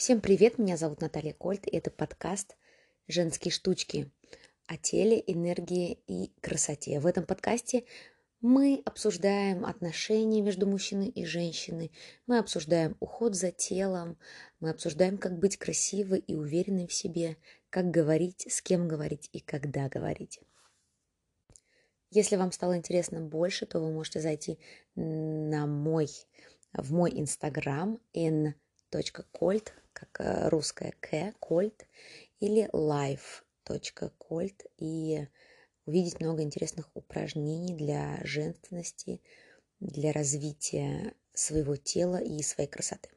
Всем 0.00 0.22
привет, 0.22 0.56
меня 0.56 0.78
зовут 0.78 1.02
Наталья 1.02 1.34
Кольт, 1.34 1.66
и 1.66 1.76
это 1.76 1.90
подкаст 1.90 2.56
«Женские 3.06 3.52
штучки» 3.52 4.10
о 4.66 4.78
теле, 4.78 5.22
энергии 5.26 6.02
и 6.06 6.32
красоте. 6.40 7.00
В 7.00 7.06
этом 7.06 7.26
подкасте 7.26 7.84
мы 8.40 8.80
обсуждаем 8.86 9.66
отношения 9.66 10.40
между 10.40 10.66
мужчиной 10.66 11.08
и 11.08 11.26
женщиной, 11.26 11.92
мы 12.26 12.38
обсуждаем 12.38 12.96
уход 12.98 13.34
за 13.34 13.50
телом, 13.52 14.16
мы 14.58 14.70
обсуждаем, 14.70 15.18
как 15.18 15.38
быть 15.38 15.58
красивой 15.58 16.20
и 16.20 16.34
уверенной 16.34 16.86
в 16.86 16.94
себе, 16.94 17.36
как 17.68 17.90
говорить, 17.90 18.50
с 18.50 18.62
кем 18.62 18.88
говорить 18.88 19.28
и 19.34 19.40
когда 19.40 19.90
говорить. 19.90 20.40
Если 22.10 22.36
вам 22.36 22.52
стало 22.52 22.78
интересно 22.78 23.20
больше, 23.20 23.66
то 23.66 23.78
вы 23.80 23.92
можете 23.92 24.22
зайти 24.22 24.58
на 24.94 25.66
мой, 25.66 26.08
в 26.72 26.90
мой 26.90 27.10
инстаграм 27.14 28.00
n.colt, 28.14 29.72
как 30.00 30.20
э, 30.20 30.48
русская 30.48 30.94
к, 31.00 31.34
кольт, 31.38 31.86
или 32.40 32.68
life.colt, 32.72 34.66
и 34.78 35.28
увидеть 35.86 36.20
много 36.20 36.42
интересных 36.42 36.90
упражнений 36.94 37.74
для 37.74 38.18
женственности, 38.24 39.20
для 39.80 40.12
развития 40.12 41.14
своего 41.32 41.76
тела 41.76 42.16
и 42.16 42.42
своей 42.42 42.68
красоты. 42.68 43.10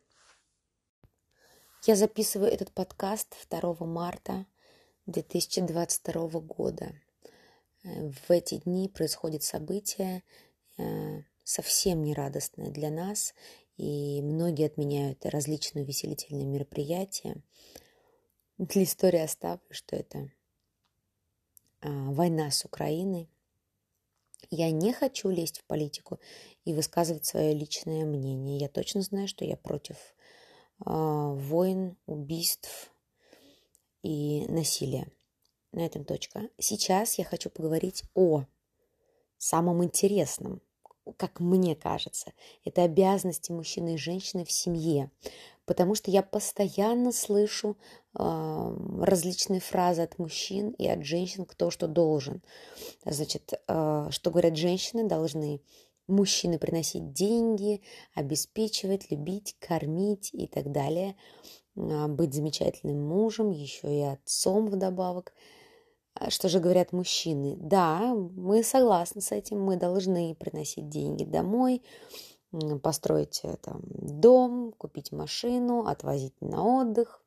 Я 1.86 1.96
записываю 1.96 2.52
этот 2.52 2.72
подкаст 2.72 3.36
2 3.50 3.76
марта 3.86 4.46
2022 5.06 6.40
года. 6.40 6.94
В 7.84 8.32
эти 8.32 8.56
дни 8.60 8.88
происходит 8.88 9.44
событие 9.44 10.24
э, 10.78 11.24
совсем 11.44 12.04
нерадостное 12.04 12.72
для 12.72 12.90
нас, 12.90 13.34
и 13.78 14.22
многие 14.22 14.68
отменяют 14.68 15.26
различные 15.26 15.84
увеселительные 15.84 16.46
мероприятия. 16.46 17.44
Для 18.58 18.84
истории 18.84 19.20
оставлю, 19.20 19.66
что 19.72 19.96
это 19.96 20.32
а, 21.82 21.90
война 22.12 22.52
с 22.52 22.66
Украиной. 22.66 23.30
Я 24.50 24.72
не 24.72 24.94
хочу 24.94 25.30
лезть 25.30 25.60
в 25.60 25.66
политику 25.66 26.20
и 26.66 26.74
высказывать 26.74 27.26
свое 27.26 27.54
личное 27.54 28.06
мнение. 28.06 28.60
Я 28.60 28.70
точно 28.70 29.02
знаю, 29.02 29.28
что 29.28 29.46
я 29.46 29.58
против 29.58 29.98
а, 30.86 31.34
войн, 31.34 31.98
убийств 32.06 32.92
и 34.04 34.46
насилия. 34.48 35.12
На 35.72 35.86
этом 35.86 36.06
точка. 36.06 36.50
Сейчас 36.60 37.18
я 37.18 37.26
хочу 37.26 37.50
поговорить 37.50 38.04
о 38.14 38.46
самом 39.40 39.84
интересном, 39.84 40.62
как 41.18 41.40
мне 41.40 41.76
кажется, 41.76 42.34
это 42.64 42.84
обязанности 42.84 43.52
мужчины 43.52 43.96
и 43.96 43.98
женщины 43.98 44.46
в 44.46 44.52
семье. 44.52 45.12
Потому 45.66 45.96
что 45.96 46.12
я 46.12 46.24
постоянно 46.24 47.14
слышу 47.14 47.78
э, 48.18 48.76
различные 49.02 49.62
фразы 49.62 50.02
от 50.02 50.20
мужчин 50.20 50.72
и 50.72 50.88
от 50.88 51.06
женщин, 51.06 51.46
кто 51.46 51.72
что 51.72 51.88
должен. 51.88 52.42
Значит, 53.06 53.54
э, 53.54 54.08
что 54.10 54.32
говорят 54.32 54.58
женщины, 54.58 55.08
должны 55.08 55.62
мужчины 56.08 56.60
приносить 56.60 57.14
деньги, 57.14 57.82
обеспечивать, 58.14 59.10
любить, 59.10 59.56
кормить 59.60 60.32
и 60.34 60.48
так 60.48 60.72
далее, 60.72 61.16
э, 61.76 62.08
быть 62.08 62.34
замечательным 62.34 63.02
мужем, 63.02 63.52
еще 63.52 63.88
и 63.88 64.02
отцом 64.02 64.68
вдобавок. 64.68 65.34
А 65.34 65.63
что 66.30 66.50
же 66.50 66.60
говорят 66.60 66.94
мужчины? 66.94 67.56
Да, 67.58 68.14
мы 68.14 68.64
согласны 68.64 69.22
с 69.22 69.32
этим, 69.32 69.62
мы 69.62 69.78
должны 69.78 70.36
приносить 70.36 70.90
деньги 70.90 71.24
домой, 71.24 71.82
построить 72.82 73.42
э, 73.44 73.58
там, 73.58 73.82
дом, 73.86 74.74
купить 74.78 75.12
машину, 75.12 75.86
отвозить 75.86 76.40
на 76.40 76.64
отдых, 76.64 77.24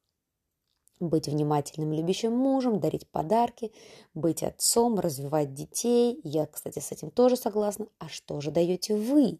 быть 1.00 1.28
внимательным, 1.28 1.92
любящим 1.92 2.32
мужем, 2.32 2.80
дарить 2.80 3.08
подарки, 3.08 3.72
быть 4.14 4.42
отцом, 4.42 4.98
развивать 4.98 5.52
детей. 5.52 6.20
Я, 6.22 6.46
кстати, 6.46 6.78
с 6.78 6.92
этим 6.92 7.10
тоже 7.10 7.36
согласна. 7.36 7.88
А 7.98 8.08
что 8.08 8.40
же 8.40 8.50
даете 8.50 8.96
вы? 8.96 9.38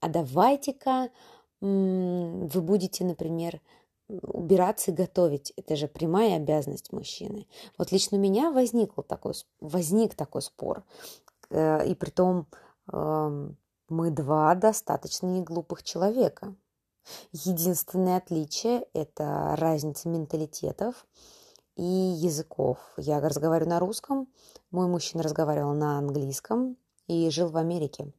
А 0.00 0.08
давайте-ка 0.08 1.10
вы 1.60 2.60
будете, 2.60 3.04
например, 3.04 3.60
убираться 4.22 4.90
и 4.90 4.94
готовить. 4.94 5.52
Это 5.56 5.76
же 5.76 5.88
прямая 5.88 6.36
обязанность 6.36 6.92
мужчины. 6.92 7.46
Вот 7.78 7.92
лично 7.92 8.18
у 8.18 8.20
меня 8.20 8.50
возник 8.50 8.92
такой, 9.06 9.34
возник 9.60 10.14
такой 10.14 10.42
спор. 10.42 10.84
Э, 11.50 11.86
и 11.86 11.94
при 11.94 12.10
том 12.10 12.46
эм, 12.92 13.56
мы 13.88 14.10
два 14.10 14.54
достаточно 14.54 15.26
неглупых 15.26 15.82
человека. 15.82 16.54
Единственное 17.32 18.18
отличие– 18.18 18.86
это 18.94 19.56
разница 19.58 20.08
менталитетов 20.08 21.06
и 21.76 21.82
языков. 21.82 22.78
Я 22.96 23.20
разговариваю 23.20 23.70
на 23.70 23.80
русском, 23.80 24.28
мой 24.70 24.86
мужчина 24.86 25.22
разговаривал 25.22 25.74
на 25.74 25.98
английском 25.98 26.76
и 27.06 27.28
жил 27.30 27.48
в 27.48 27.56
Америке. 27.56 28.12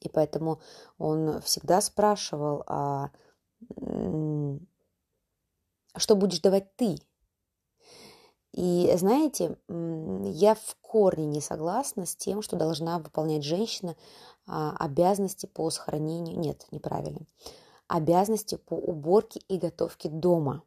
И 0.00 0.08
поэтому 0.08 0.60
он 0.98 1.40
всегда 1.42 1.80
спрашивал, 1.80 2.64
а 2.66 3.10
что 5.96 6.16
будешь 6.16 6.40
давать 6.40 6.74
ты? 6.76 6.96
И 8.52 8.92
знаете, 8.96 9.56
я 9.68 10.54
в 10.54 10.76
корне 10.82 11.24
не 11.24 11.40
согласна 11.40 12.04
с 12.04 12.14
тем, 12.14 12.42
что 12.42 12.56
должна 12.56 12.98
выполнять 12.98 13.44
женщина 13.44 13.96
а, 14.46 14.76
обязанности 14.76 15.46
по 15.46 15.70
сохранению, 15.70 16.38
нет, 16.38 16.66
неправильно, 16.70 17.26
обязанности 17.88 18.56
по 18.56 18.74
уборке 18.74 19.40
и 19.48 19.56
готовке 19.56 20.10
дома. 20.10 20.64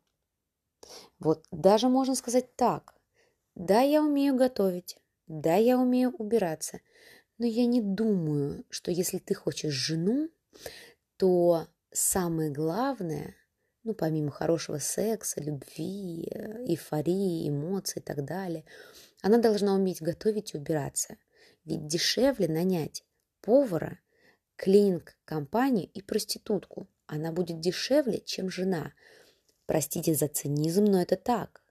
Вот 1.20 1.46
даже 1.52 1.88
можно 1.88 2.16
сказать 2.16 2.56
так. 2.56 2.96
Да, 3.54 3.82
я 3.82 4.02
умею 4.02 4.36
готовить, 4.36 4.98
да, 5.28 5.56
я 5.56 5.78
умею 5.80 6.14
убираться, 6.18 6.82
но 7.38 7.46
я 7.46 7.66
не 7.68 7.82
думаю, 7.82 8.66
что 8.70 8.92
если 8.92 9.20
ты 9.20 9.34
хочешь 9.34 9.74
жену, 9.74 10.30
то 11.18 11.68
самое 11.96 12.52
главное, 12.52 13.36
ну, 13.84 13.94
помимо 13.94 14.32
хорошего 14.32 14.78
секса, 14.80 15.42
любви, 15.42 16.28
эйфории, 16.68 17.48
эмоций 17.48 18.02
и 18.02 18.04
так 18.04 18.26
далее, 18.26 18.66
она 19.22 19.38
должна 19.38 19.74
уметь 19.74 20.02
готовить 20.02 20.54
и 20.54 20.58
убираться. 20.58 21.18
Ведь 21.64 21.88
дешевле 21.88 22.48
нанять 22.48 23.04
повара, 23.42 24.00
клининг-компанию 24.56 25.90
и 25.94 26.02
проститутку. 26.02 26.88
Она 27.08 27.32
будет 27.32 27.60
дешевле, 27.60 28.22
чем 28.22 28.50
жена. 28.50 28.94
Простите 29.66 30.14
за 30.14 30.28
цинизм, 30.28 30.86
но 30.86 31.02
это 31.02 31.16
так. 31.16 31.62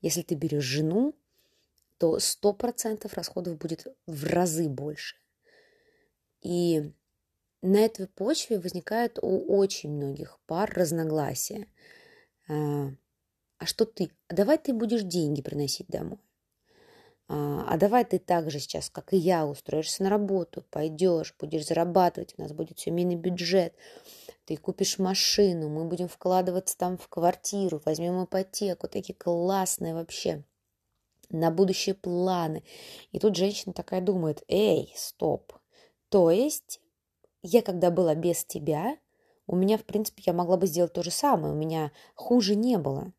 Если 0.00 0.22
ты 0.22 0.34
берешь 0.34 0.64
жену, 0.64 1.14
то 1.98 2.18
100% 2.18 3.08
расходов 3.14 3.58
будет 3.58 3.86
в 4.06 4.24
разы 4.24 4.68
больше. 4.68 5.16
И 6.40 6.92
на 7.64 7.78
этой 7.78 8.06
почве 8.06 8.58
возникает 8.58 9.18
у 9.22 9.56
очень 9.56 9.90
многих 9.90 10.38
пар 10.46 10.70
разногласия. 10.74 11.66
А, 12.46 12.90
а 13.58 13.66
что 13.66 13.86
ты? 13.86 14.10
А 14.28 14.34
давай 14.34 14.58
ты 14.58 14.74
будешь 14.74 15.02
деньги 15.02 15.40
приносить 15.40 15.86
домой. 15.88 16.20
А, 17.26 17.64
а 17.66 17.78
давай 17.78 18.04
ты 18.04 18.18
так 18.18 18.50
же 18.50 18.58
сейчас, 18.58 18.90
как 18.90 19.14
и 19.14 19.16
я, 19.16 19.46
устроишься 19.46 20.02
на 20.02 20.10
работу, 20.10 20.62
пойдешь, 20.70 21.34
будешь 21.40 21.66
зарабатывать, 21.66 22.34
у 22.36 22.42
нас 22.42 22.52
будет 22.52 22.78
семейный 22.78 23.16
бюджет, 23.16 23.72
ты 24.44 24.58
купишь 24.58 24.98
машину, 24.98 25.70
мы 25.70 25.86
будем 25.86 26.08
вкладываться 26.08 26.76
там 26.76 26.98
в 26.98 27.08
квартиру, 27.08 27.80
возьмем 27.86 28.24
ипотеку, 28.24 28.88
такие 28.88 29.14
классные 29.14 29.94
вообще 29.94 30.44
на 31.30 31.50
будущие 31.50 31.94
планы. 31.94 32.62
И 33.12 33.18
тут 33.18 33.36
женщина 33.36 33.72
такая 33.72 34.02
думает, 34.02 34.44
эй, 34.48 34.92
стоп, 34.94 35.54
то 36.10 36.30
есть 36.30 36.82
я 37.44 37.62
когда 37.62 37.90
была 37.90 38.14
без 38.14 38.44
тебя, 38.44 38.96
у 39.46 39.54
меня, 39.54 39.76
в 39.76 39.84
принципе, 39.84 40.22
я 40.26 40.32
могла 40.32 40.56
бы 40.56 40.66
сделать 40.66 40.94
то 40.94 41.02
же 41.02 41.10
самое. 41.10 41.52
У 41.52 41.56
меня 41.56 41.92
хуже 42.14 42.56
не 42.56 42.78
было. 42.78 43.12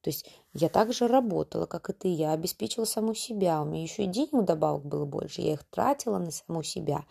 То 0.00 0.10
есть 0.10 0.30
я 0.52 0.68
также 0.68 1.08
работала, 1.08 1.66
как 1.66 1.90
и 1.90 1.92
ты. 1.92 2.08
Я 2.08 2.32
обеспечила 2.32 2.84
саму 2.84 3.14
себя. 3.14 3.60
У 3.60 3.64
меня 3.64 3.82
еще 3.82 4.04
и 4.04 4.06
денег 4.06 4.44
добавок 4.44 4.84
было 4.84 5.04
больше. 5.04 5.42
Я 5.42 5.54
их 5.54 5.64
тратила 5.64 6.18
на 6.18 6.30
саму 6.30 6.62
себя. 6.62 7.04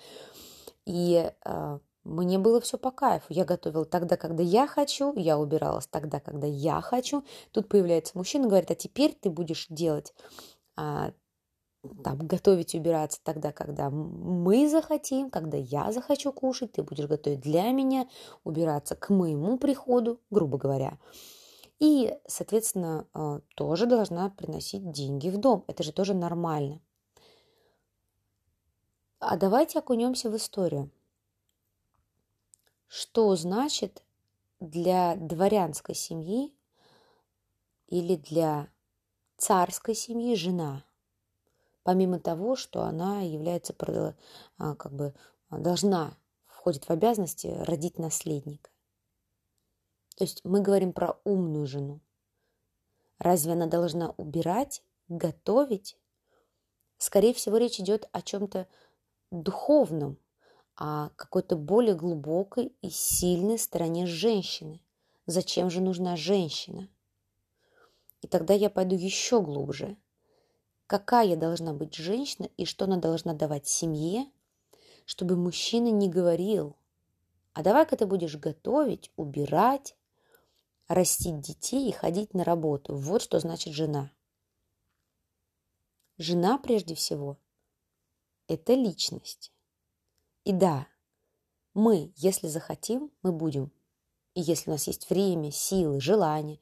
И 0.85 1.29
э, 1.43 1.79
мне 2.05 2.39
было 2.39 2.61
все 2.61 2.77
по 2.77 2.91
кайфу. 2.91 3.25
Я 3.29 3.43
готовила 3.43 3.83
тогда, 3.83 4.15
когда 4.15 4.41
я 4.41 4.65
хочу. 4.65 5.13
Я 5.17 5.37
убиралась 5.37 5.87
тогда, 5.87 6.21
когда 6.21 6.47
я 6.47 6.79
хочу. 6.79 7.25
Тут 7.51 7.67
появляется 7.67 8.17
мужчина, 8.17 8.47
говорит, 8.47 8.71
а 8.71 8.75
теперь 8.75 9.13
ты 9.13 9.29
будешь 9.29 9.67
делать 9.69 10.13
а, 10.77 11.11
там, 12.03 12.27
готовить 12.27 12.75
и 12.75 12.79
убираться 12.79 13.19
тогда, 13.23 13.51
когда 13.51 13.89
мы 13.89 14.69
захотим, 14.69 15.29
когда 15.29 15.57
я 15.57 15.91
захочу 15.91 16.31
кушать, 16.31 16.73
ты 16.73 16.83
будешь 16.83 17.07
готовить 17.07 17.41
для 17.41 17.71
меня, 17.71 18.07
убираться 18.43 18.95
к 18.95 19.09
моему 19.09 19.57
приходу, 19.57 20.19
грубо 20.29 20.57
говоря. 20.57 20.99
И, 21.79 22.15
соответственно, 22.27 23.07
э, 23.13 23.39
тоже 23.55 23.87
должна 23.87 24.29
приносить 24.29 24.91
деньги 24.91 25.29
в 25.29 25.37
дом. 25.37 25.63
Это 25.67 25.81
же 25.81 25.91
тоже 25.91 26.13
нормально. 26.13 26.79
А 29.19 29.35
давайте 29.35 29.79
окунемся 29.79 30.29
в 30.29 30.35
историю. 30.35 30.91
Что 32.87 33.35
значит 33.35 34.03
для 34.59 35.15
дворянской 35.15 35.95
семьи 35.95 36.53
или 37.87 38.15
для 38.15 38.67
царской 39.37 39.95
семьи 39.95 40.35
жена, 40.35 40.83
помимо 41.83 42.19
того, 42.19 42.55
что 42.55 42.83
она 42.83 43.21
является 43.21 43.75
а, 44.57 44.75
как 44.75 44.93
бы 44.93 45.13
должна 45.49 46.17
входит 46.45 46.85
в 46.85 46.91
обязанности 46.91 47.47
родить 47.47 47.97
наследника. 47.97 48.69
То 50.15 50.23
есть 50.23 50.41
мы 50.43 50.61
говорим 50.61 50.93
про 50.93 51.19
умную 51.23 51.65
жену. 51.65 51.99
Разве 53.17 53.53
она 53.53 53.65
должна 53.65 54.11
убирать, 54.17 54.83
готовить? 55.07 55.97
Скорее 56.97 57.33
всего, 57.33 57.57
речь 57.57 57.79
идет 57.79 58.07
о 58.11 58.21
чем-то 58.21 58.67
духовном, 59.31 60.17
о 60.75 61.09
какой-то 61.15 61.55
более 61.55 61.95
глубокой 61.95 62.75
и 62.81 62.89
сильной 62.89 63.57
стороне 63.57 64.05
женщины. 64.05 64.81
Зачем 65.25 65.69
же 65.69 65.81
нужна 65.81 66.15
женщина? 66.15 66.89
И 68.21 68.27
тогда 68.27 68.53
я 68.53 68.69
пойду 68.69 68.95
еще 68.95 69.41
глубже. 69.41 69.97
Какая 70.91 71.37
должна 71.37 71.71
быть 71.71 71.95
женщина 71.95 72.49
и 72.57 72.65
что 72.65 72.83
она 72.83 72.97
должна 72.97 73.33
давать 73.33 73.65
семье, 73.65 74.29
чтобы 75.05 75.37
мужчина 75.37 75.87
не 75.87 76.09
говорил, 76.09 76.75
а 77.53 77.63
давай-ка 77.63 77.95
ты 77.95 78.05
будешь 78.05 78.35
готовить, 78.35 79.09
убирать, 79.15 79.95
растить 80.89 81.39
детей 81.39 81.87
и 81.87 81.93
ходить 81.93 82.33
на 82.33 82.43
работу. 82.43 82.93
Вот 82.93 83.21
что 83.21 83.39
значит 83.39 83.73
жена. 83.73 84.11
Жена, 86.17 86.57
прежде 86.57 86.93
всего, 86.93 87.37
это 88.49 88.73
личность. 88.73 89.53
И 90.43 90.51
да, 90.51 90.87
мы, 91.73 92.11
если 92.17 92.49
захотим, 92.49 93.13
мы 93.21 93.31
будем. 93.31 93.71
И 94.33 94.41
если 94.41 94.69
у 94.69 94.73
нас 94.73 94.87
есть 94.87 95.09
время, 95.09 95.53
силы, 95.53 96.01
желание, 96.01 96.59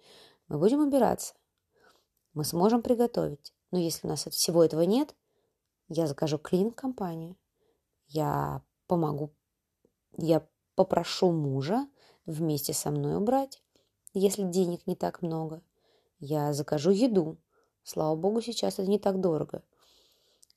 мы 0.47 0.59
будем 0.59 0.81
убираться. 0.81 1.33
Мы 2.35 2.43
сможем 2.43 2.83
приготовить. 2.83 3.55
Но 3.71 3.79
если 3.79 4.07
у 4.07 4.09
нас 4.09 4.25
всего 4.25 4.63
этого 4.63 4.81
нет, 4.81 5.15
я 5.87 6.07
закажу 6.07 6.37
клин-компанию. 6.37 7.35
Я 8.07 8.63
помогу, 8.87 9.31
я 10.17 10.47
попрошу 10.75 11.31
мужа 11.31 11.87
вместе 12.25 12.73
со 12.73 12.91
мной 12.91 13.17
убрать, 13.17 13.61
если 14.13 14.43
денег 14.43 14.87
не 14.87 14.95
так 14.95 15.21
много. 15.21 15.61
Я 16.19 16.53
закажу 16.53 16.91
еду. 16.91 17.37
Слава 17.83 18.15
богу, 18.15 18.41
сейчас 18.41 18.79
это 18.79 18.89
не 18.89 18.99
так 18.99 19.19
дорого. 19.19 19.63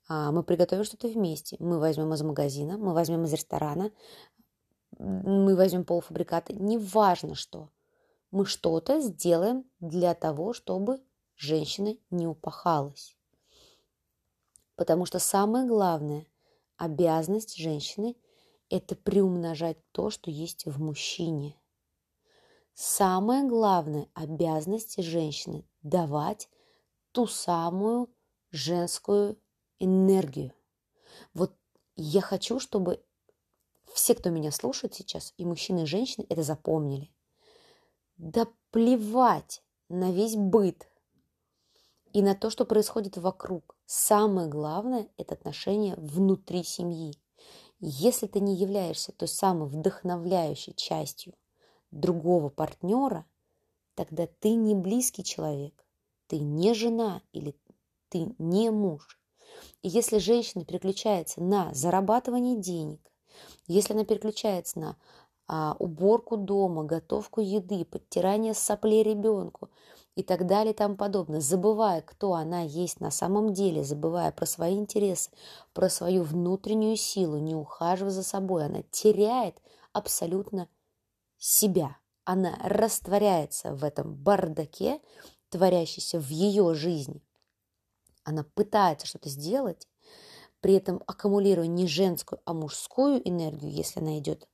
А 0.09 0.33
мы 0.33 0.43
приготовим 0.43 0.85
что-то 0.85 1.09
вместе. 1.09 1.57
Мы 1.61 1.79
возьмем 1.79 2.13
из 2.13 2.23
магазина, 2.23 2.77
мы 2.77 2.93
возьмем 2.93 3.25
из 3.25 3.33
ресторана, 3.33 3.93
мы 4.99 5.55
возьмем 5.55 5.85
полуфабрикаты. 5.85 6.55
Неважно 6.55 7.35
что. 7.35 7.71
Мы 8.31 8.47
что-то 8.47 9.01
сделаем 9.01 9.65
для 9.81 10.15
того, 10.15 10.53
чтобы 10.53 11.01
женщина 11.43 11.97
не 12.11 12.27
упахалась. 12.27 13.17
Потому 14.77 15.07
что 15.07 15.19
самое 15.19 15.67
главное 15.67 16.27
обязанность 16.77 17.57
женщины– 17.57 18.17
это 18.71 18.95
приумножать 18.95 19.77
то, 19.91 20.09
что 20.11 20.31
есть 20.31 20.65
в 20.67 20.81
мужчине. 20.81 21.61
Самая 22.75 23.47
главная 23.47 24.09
обязанность 24.15 25.03
женщины– 25.03 25.69
давать 25.83 26.49
ту 27.11 27.27
самую 27.27 28.09
женскую 28.51 29.37
энергию. 29.79 30.55
Вот 31.35 31.55
я 31.97 32.21
хочу, 32.21 32.61
чтобы 32.61 33.05
все, 33.93 34.15
кто 34.15 34.31
меня 34.31 34.53
слушает 34.53 34.95
сейчас, 34.95 35.35
и 35.37 35.45
мужчины, 35.45 35.83
и 35.83 35.87
женщины, 35.87 36.25
это 36.29 36.43
запомнили. 36.43 37.13
Да 38.17 38.47
плевать 38.71 39.63
на 39.89 40.13
весь 40.13 40.37
быт 40.37 40.89
и 42.13 42.23
на 42.23 42.35
то, 42.35 42.51
что 42.51 42.65
происходит 42.65 43.17
вокруг. 43.17 43.77
Самое 43.87 44.49
главное– 44.49 45.09
это 45.17 45.35
отношения 45.35 45.95
внутри 45.97 46.63
семьи. 46.63 47.15
Если 47.81 48.27
ты 48.27 48.41
не 48.41 48.55
являешься 48.55 49.13
той 49.13 49.29
самой 49.29 49.69
вдохновляющей 49.69 50.75
частью 50.75 51.35
другого 51.91 52.49
партнера, 52.49 53.25
тогда 53.95 54.27
ты 54.41 54.55
не 54.55 54.75
близкий 54.75 55.25
человек, 55.25 55.85
ты 56.27 56.39
не 56.39 56.75
жена 56.75 57.23
или 57.33 57.57
ты 58.09 58.35
не 58.39 58.71
муж. 58.71 59.19
И 59.83 59.89
если 59.89 60.19
женщина 60.19 60.65
переключается 60.65 61.43
на 61.43 61.75
зарабатывание 61.75 62.57
денег, 62.57 63.01
если 63.67 63.95
она 63.95 64.05
переключается 64.05 64.79
на 64.79 64.97
а, 65.49 65.77
уборку 65.79 66.37
дома, 66.37 66.85
готовку 66.85 67.41
еды, 67.41 67.85
подтирание 67.85 68.55
соплей 68.55 69.03
ребенку– 69.03 69.71
и 70.15 70.23
так 70.23 70.47
далее 70.47 70.73
и 70.73 70.77
тому 70.77 70.97
подобное, 70.97 71.41
забывая, 71.41 72.03
кто 72.03 72.35
она 72.35 72.63
есть 72.63 73.01
на 73.01 73.11
самом 73.11 73.53
деле, 73.55 73.83
забывая 73.83 74.31
про 74.31 74.45
свои 74.45 74.75
интересы, 74.75 75.31
про 75.73 75.89
свою 75.89 76.23
внутреннюю 76.23 76.97
силу, 76.97 77.39
не 77.39 77.55
ухаживая 77.55 78.11
за 78.11 78.23
собой, 78.23 78.67
она 78.67 78.83
теряет 78.91 79.57
абсолютно 79.93 80.69
себя. 81.39 81.97
Она 82.25 82.57
растворяется 82.63 83.75
в 83.75 83.85
этом 83.85 84.15
бардаке, 84.15 85.01
творящийся 85.49 86.21
в 86.21 86.29
ее 86.29 86.75
жизни. 86.75 87.23
Она 88.25 88.45
пытается 88.55 89.07
что-то 89.07 89.29
сделать, 89.29 89.89
при 90.61 90.75
этом 90.75 91.03
аккумулируя 91.07 91.67
не 91.67 91.89
женскую, 91.89 92.41
а 92.45 92.55
мужскую 92.55 93.27
энергию, 93.29 93.73
если 93.73 94.01
она 94.01 94.19
идет 94.19 94.47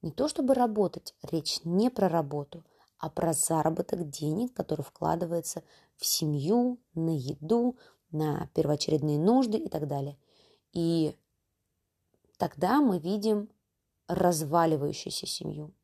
не 0.00 0.10
то 0.10 0.28
чтобы 0.28 0.54
работать, 0.54 1.14
речь 1.22 1.60
не 1.64 1.90
про 1.90 2.08
работу, 2.08 2.64
а 3.02 3.10
про 3.10 3.32
заработок 3.32 4.08
денег, 4.08 4.54
который 4.54 4.82
вкладывается 4.82 5.64
в 5.96 6.06
семью, 6.06 6.78
на 6.94 7.10
еду, 7.10 7.76
на 8.12 8.46
первоочередные 8.54 9.18
нужды 9.18 9.58
и 9.58 9.68
так 9.68 9.88
далее. 9.88 10.16
И 10.72 11.18
тогда 12.38 12.80
мы 12.80 13.00
видим 13.00 13.50
разваливающуюся 14.06 15.26
семью, 15.26 15.74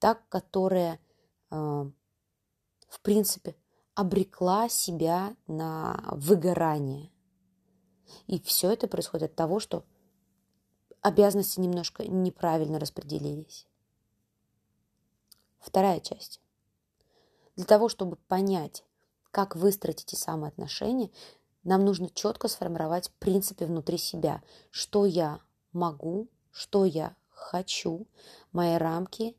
так, 0.00 0.28
которая, 0.28 0.98
э, 1.52 1.54
в 2.88 3.00
принципе, 3.00 3.54
обрекла 3.94 4.68
себя 4.68 5.36
на 5.46 6.02
выгорание. 6.16 7.12
И 8.26 8.40
все 8.40 8.72
это 8.72 8.88
происходит 8.88 9.30
от 9.30 9.36
того, 9.36 9.60
что 9.60 9.84
обязанности 11.00 11.60
немножко 11.60 12.04
неправильно 12.04 12.80
распределились. 12.80 13.68
Вторая 15.64 15.98
часть. 15.98 16.40
Для 17.56 17.64
того, 17.64 17.88
чтобы 17.88 18.16
понять, 18.28 18.84
как 19.30 19.56
выстроить 19.56 20.02
эти 20.02 20.14
самые 20.14 20.48
отношения, 20.48 21.10
нам 21.62 21.86
нужно 21.86 22.10
четко 22.10 22.48
сформировать 22.48 23.10
принципы 23.18 23.64
внутри 23.64 23.96
себя. 23.96 24.42
Что 24.70 25.06
я 25.06 25.40
могу, 25.72 26.28
что 26.52 26.84
я 26.84 27.16
хочу, 27.30 28.06
мои 28.52 28.74
рамки 28.74 29.34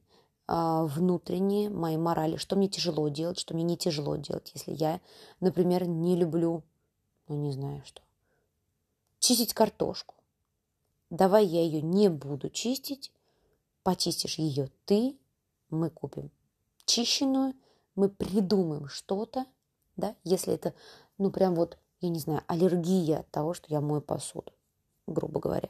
э, 0.48 0.84
внутренние, 0.86 1.70
мои 1.70 1.96
морали, 1.96 2.38
что 2.38 2.55
мне 2.55 2.70
тяжело 2.70 3.08
делать, 3.10 3.38
что 3.38 3.53
мне 3.53 3.63
не 3.63 3.77
тяжело 3.77 4.15
делать, 4.15 4.51
если 4.55 4.74
я, 4.74 5.01
например, 5.41 5.86
не 5.86 6.15
люблю, 6.15 6.63
ну 7.27 7.36
не 7.36 7.51
знаю 7.51 7.84
что, 7.86 8.01
чистить 9.20 9.53
картошку. 9.53 10.15
Давай 11.12 11.46
я 11.46 11.62
ее 11.62 11.84
не 11.84 12.10
буду 12.10 12.50
чистить, 12.50 13.12
почистишь 13.84 14.39
ее 14.39 14.72
ты, 14.86 15.20
мы 15.69 15.89
купим 15.89 16.31
чищенную, 16.86 17.53
мы 17.95 18.10
придумаем 18.10 18.88
что-то, 18.88 19.45
да, 19.95 20.15
если 20.24 20.53
это, 20.53 20.74
ну, 21.17 21.31
прям 21.31 21.55
вот, 21.55 21.77
я 22.01 22.10
не 22.10 22.19
знаю, 22.19 22.43
аллергия 22.48 23.19
от 23.19 23.31
того, 23.31 23.53
что 23.53 23.67
я 23.69 23.81
мою 23.81 24.01
посуду, 24.01 24.53
грубо 25.07 25.39
говоря. 25.39 25.69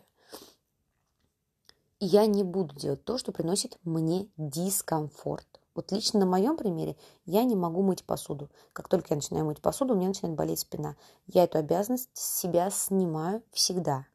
я 2.00 2.26
не 2.26 2.44
буду 2.44 2.76
делать 2.76 3.04
то, 3.04 3.18
что 3.18 3.32
приносит 3.32 3.80
мне 3.84 4.28
дискомфорт. 4.38 5.48
Вот 5.74 5.92
лично 5.92 6.22
на 6.22 6.26
моем 6.26 6.56
примере 6.56 6.96
я 7.26 7.44
не 7.44 7.56
могу 7.56 7.82
мыть 7.82 8.06
посуду. 8.06 8.50
Как 8.74 8.88
только 8.88 9.08
я 9.10 9.16
начинаю 9.16 9.46
мыть 9.46 9.62
посуду, 9.62 9.94
у 9.94 9.98
меня 9.98 10.10
начинает 10.10 10.38
болеть 10.38 10.60
спина. 10.60 10.96
Я 11.28 11.44
эту 11.44 11.58
обязанность 11.58 12.10
с 12.14 12.40
себя 12.40 12.70
снимаю 12.70 13.44
всегда. 13.52 14.06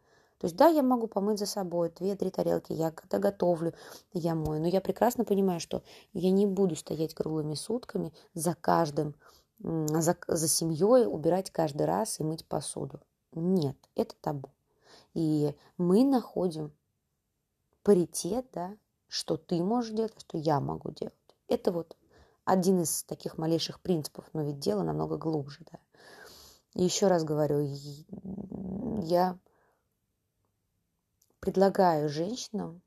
То 0.41 0.47
есть, 0.47 0.57
да, 0.57 0.69
я 0.69 0.83
могу 0.83 1.07
помыть 1.07 1.39
за 1.39 1.45
собой 1.45 1.91
две-три 1.91 2.31
тарелки, 2.31 2.73
я 2.73 2.91
когда 2.91 3.19
готовлю, 3.19 3.75
я 4.15 4.35
мою, 4.35 4.59
но 4.63 4.69
я 4.69 4.81
прекрасно 4.81 5.27
понимаю, 5.27 5.61
что 5.61 5.83
я 6.15 6.31
не 6.31 6.47
буду 6.47 6.77
стоять 6.77 7.13
круглыми 7.13 7.53
сутками 7.53 8.15
за 8.33 8.55
каждым, 8.55 9.15
за, 9.59 10.17
за 10.27 10.49
семьей, 10.49 11.07
убирать 11.07 11.51
каждый 11.51 11.85
раз 11.85 12.21
и 12.21 12.25
мыть 12.25 12.47
посуду. 12.47 13.01
Нет, 13.33 13.77
это 13.95 14.15
табу. 14.19 14.49
И 15.13 15.55
мы 15.77 16.05
находим 16.05 16.73
паритет, 17.83 18.47
да, 18.55 18.75
что 19.09 19.37
ты 19.37 19.63
можешь 19.63 19.95
делать, 19.95 20.15
а 20.17 20.21
что 20.21 20.39
я 20.39 20.59
могу 20.59 20.91
делать. 20.91 21.13
Это 21.49 21.71
вот 21.71 21.99
один 22.47 22.81
из 22.81 23.03
таких 23.03 23.37
малейших 23.37 23.79
принципов, 23.81 24.25
но 24.33 24.43
ведь 24.43 24.59
дело 24.59 24.85
намного 24.85 25.19
глубже, 25.19 25.67
да. 25.71 25.79
Еще 26.73 27.09
раз 27.09 27.25
говорю, 27.25 27.61
я 29.03 29.39
предлагаю 31.41 32.09
женщинам 32.09 32.83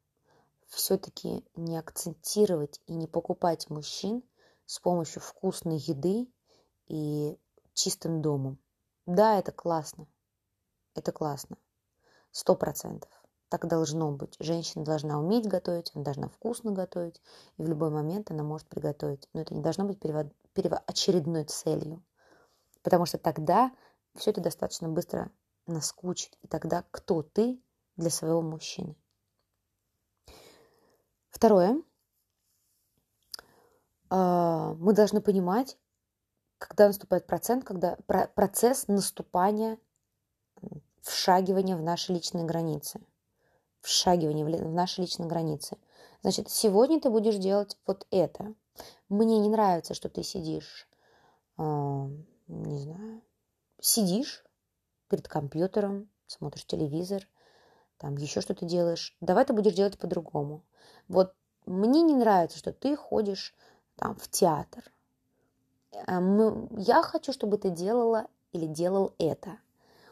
все-таки 0.68 1.44
не 1.56 1.78
акцентировать 1.78 2.82
и 2.88 2.94
не 2.94 3.08
покупать 3.08 3.70
мужчин 3.70 4.24
с 4.66 4.80
помощью 4.80 5.22
вкусной 5.22 5.78
еды 5.78 6.28
и 6.88 7.38
чистым 7.74 8.22
домом. 8.22 8.58
Да, 9.06 9.38
это 9.38 9.52
классно. 9.52 10.08
Это 10.96 11.12
классно. 11.12 11.58
Сто 12.32 12.56
процентов. 12.56 13.10
Так 13.50 13.68
должно 13.68 14.12
быть. 14.12 14.36
Женщина 14.40 14.84
должна 14.84 15.20
уметь 15.20 15.48
готовить, 15.48 15.92
она 15.94 16.04
должна 16.04 16.28
вкусно 16.28 16.72
готовить, 16.72 17.22
и 17.58 17.64
в 17.64 17.68
любой 17.68 17.92
момент 17.92 18.32
она 18.32 18.44
может 18.44 18.68
приготовить. 18.68 19.30
Но 19.34 19.42
это 19.42 19.54
не 19.54 19.62
должно 19.62 19.86
быть 19.86 20.00
перевод, 20.00 20.28
первоочередной 20.54 21.44
целью. 21.46 22.04
Потому 22.82 23.06
что 23.06 23.18
тогда 23.18 23.72
все 24.16 24.32
это 24.32 24.42
достаточно 24.42 24.90
быстро 24.90 25.32
наскучит. 25.68 26.38
И 26.42 26.48
тогда 26.48 26.84
кто 26.90 27.22
ты 27.22 27.62
для 27.96 28.10
своего 28.10 28.42
мужчины? 28.42 28.96
Второе. 31.30 31.82
А, 34.10 34.74
мы 34.76 34.94
должны 34.94 35.22
понимать, 35.22 35.78
когда 36.58 36.88
наступает 36.88 37.26
процент, 37.26 37.66
когда 37.66 37.98
процесс 38.36 38.88
наступания, 38.88 39.78
вшагивания 41.02 41.76
в 41.76 41.82
наши 41.82 42.14
личные 42.14 42.46
границы. 42.46 43.02
Вшагивание 43.82 44.46
в 44.46 44.72
наши 44.72 45.02
личные 45.02 45.28
границы. 45.28 45.78
Значит, 46.22 46.50
сегодня 46.50 47.02
ты 47.02 47.10
будешь 47.10 47.36
делать 47.36 47.78
вот 47.86 48.08
это. 48.12 48.54
Мне 49.10 49.40
не 49.40 49.50
нравится, 49.50 49.94
что 49.94 50.10
ты 50.10 50.24
сидишь, 50.24 50.88
э, 51.58 51.62
не 52.48 52.78
знаю, 52.78 53.22
сидишь 53.82 54.46
перед 55.10 55.28
компьютером, 55.28 56.10
смотришь 56.28 56.66
телевизор, 56.66 57.28
там 57.98 58.16
еще 58.18 58.42
что-то 58.42 58.66
делаешь. 58.66 59.16
Давай 59.22 59.46
ты 59.46 59.54
будешь 59.54 59.74
делать 59.74 59.98
по-другому. 59.98 60.64
Вот 61.08 61.34
мне 61.66 62.02
не 62.02 62.16
нравится, 62.16 62.58
что 62.58 62.74
ты 62.74 62.96
ходишь 62.96 63.54
там 63.96 64.16
в 64.16 64.28
театр. 64.30 64.84
Э, 66.08 66.20
я 66.78 67.02
хочу, 67.04 67.32
чтобы 67.32 67.58
ты 67.58 67.70
делала 67.70 68.28
или 68.52 68.66
делал 68.66 69.14
это. 69.18 69.58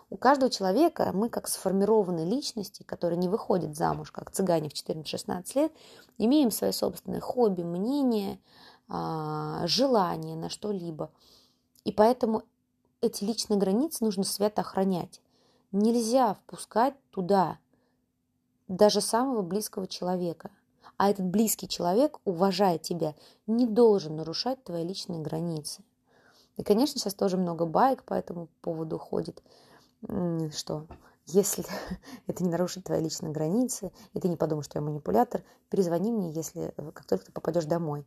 У 0.09 0.17
каждого 0.17 0.51
человека 0.51 1.11
мы, 1.13 1.29
как 1.29 1.47
сформированные 1.47 2.25
личности, 2.25 2.83
которые 2.83 3.17
не 3.17 3.29
выходят 3.29 3.77
замуж, 3.77 4.11
как 4.11 4.29
цыгане 4.29 4.67
в 4.67 4.73
14-16 4.73 5.43
лет, 5.55 5.71
имеем 6.17 6.51
свои 6.51 6.73
собственные 6.73 7.21
хобби, 7.21 7.61
мнения, 7.61 8.37
а, 8.89 9.65
желания 9.67 10.35
на 10.35 10.49
что-либо. 10.49 11.11
И 11.85 11.93
поэтому 11.93 12.43
эти 12.99 13.23
личные 13.23 13.57
границы 13.57 14.03
нужно 14.03 14.25
свято 14.25 14.61
охранять. 14.61 15.21
Нельзя 15.71 16.33
впускать 16.33 16.95
туда 17.11 17.57
даже 18.71 19.01
самого 19.01 19.41
близкого 19.41 19.87
человека– 19.87 20.49
а 21.01 21.09
этот 21.09 21.25
близкий 21.25 21.67
человек, 21.67 22.19
уважая 22.25 22.77
тебя, 22.77 23.15
не 23.47 23.65
должен 23.65 24.17
нарушать 24.17 24.63
твои 24.63 24.83
личные 24.83 25.19
границы. 25.19 25.81
И, 26.57 26.63
конечно, 26.63 26.99
сейчас 26.99 27.15
тоже 27.15 27.37
много 27.37 27.65
байк 27.65 28.03
по 28.03 28.13
этому 28.13 28.49
поводу 28.61 28.99
ходит, 28.99 29.41
что 30.55 30.85
если 31.25 31.65
это 32.27 32.43
не 32.43 32.51
нарушит 32.51 32.83
твои 32.83 33.01
личные 33.01 33.31
границы, 33.31 33.91
и 34.13 34.19
ты 34.19 34.27
не 34.27 34.35
подумаешь, 34.35 34.65
что 34.65 34.77
я 34.77 34.85
манипулятор, 34.85 35.43
перезвони 35.71 36.11
мне, 36.11 36.31
если 36.33 36.71
э, 36.77 36.91
как 36.91 37.05
только 37.05 37.25
ты 37.25 37.31
попадешь 37.31 37.65
домой. 37.65 38.05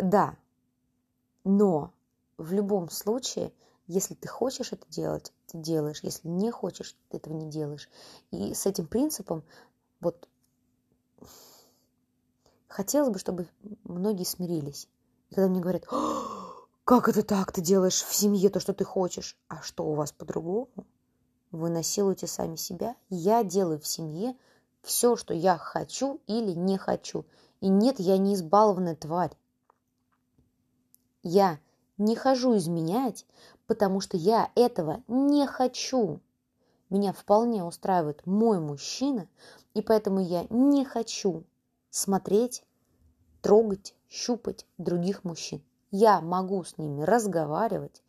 Да, 0.00 0.34
но 1.44 1.92
в 2.36 2.52
любом 2.52 2.90
случае, 2.90 3.52
если 3.92 4.14
ты 4.14 4.28
хочешь 4.28 4.72
это 4.72 4.86
делать, 4.88 5.32
ты 5.46 5.58
делаешь. 5.58 6.00
Если 6.02 6.28
не 6.28 6.50
хочешь, 6.50 6.96
ты 7.10 7.18
этого 7.18 7.34
не 7.34 7.48
делаешь. 7.48 7.88
И 8.30 8.54
с 8.54 8.66
этим 8.66 8.86
принципом 8.86 9.44
вот 10.00 10.28
Хотелось 12.72 13.10
бы, 13.10 13.18
чтобы 13.18 13.48
многие 13.84 14.24
смирились. 14.24 14.88
И 15.28 15.34
когда 15.34 15.50
мне 15.50 15.60
говорят, 15.60 15.84
как 16.84 17.06
это 17.06 17.22
так, 17.22 17.52
ты 17.52 17.60
делаешь 17.60 18.02
в 18.02 18.14
семье 18.14 18.48
то, 18.48 18.60
что 18.60 18.72
ты 18.72 18.82
хочешь, 18.82 19.36
а 19.48 19.60
что 19.60 19.84
у 19.84 19.92
вас 19.92 20.10
по-другому? 20.12 20.70
Вы 21.50 21.68
насилуете 21.68 22.26
сами 22.26 22.56
себя. 22.56 22.96
Я 23.10 23.44
делаю 23.44 23.78
в 23.78 23.86
семье 23.86 24.34
все, 24.80 25.16
что 25.16 25.34
я 25.34 25.58
хочу 25.58 26.22
или 26.26 26.52
не 26.52 26.78
хочу. 26.78 27.26
И 27.60 27.68
нет, 27.68 28.00
я 28.00 28.16
не 28.16 28.36
избалованная 28.36 28.96
тварь. 28.96 29.36
Я 31.22 31.60
не 31.98 32.16
хожу 32.16 32.56
изменять, 32.56 33.26
потому 33.66 34.00
что 34.00 34.16
я 34.16 34.50
этого 34.54 35.02
не 35.08 35.46
хочу. 35.46 36.20
Меня 36.90 37.12
вполне 37.12 37.64
устраивает 37.64 38.26
мой 38.26 38.60
мужчина, 38.60 39.28
и 39.74 39.82
поэтому 39.82 40.20
я 40.20 40.46
не 40.50 40.84
хочу 40.84 41.44
смотреть, 41.90 42.64
трогать, 43.40 43.94
щупать 44.08 44.66
других 44.78 45.24
мужчин. 45.24 45.62
Я 45.90 46.20
могу 46.20 46.64
с 46.64 46.78
ними 46.78 47.02
разговаривать, 47.02 48.02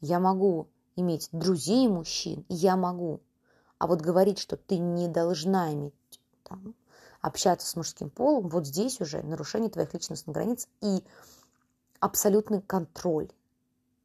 я 0.00 0.20
могу 0.20 0.68
иметь 0.96 1.28
друзей 1.32 1.88
мужчин, 1.88 2.44
я 2.48 2.76
могу. 2.76 3.20
А 3.78 3.86
вот 3.86 4.00
говорить, 4.00 4.38
что 4.38 4.56
ты 4.56 4.78
не 4.78 5.08
должна 5.08 5.72
иметь 5.72 5.94
там, 6.42 6.74
общаться 7.20 7.66
с 7.66 7.76
мужским 7.76 8.10
полом, 8.10 8.48
вот 8.48 8.66
здесь 8.66 9.00
уже 9.00 9.22
нарушение 9.22 9.70
твоих 9.70 9.94
личностных 9.94 10.34
границ 10.34 10.68
и 10.80 11.02
абсолютный 12.00 12.62
контроль. 12.62 13.30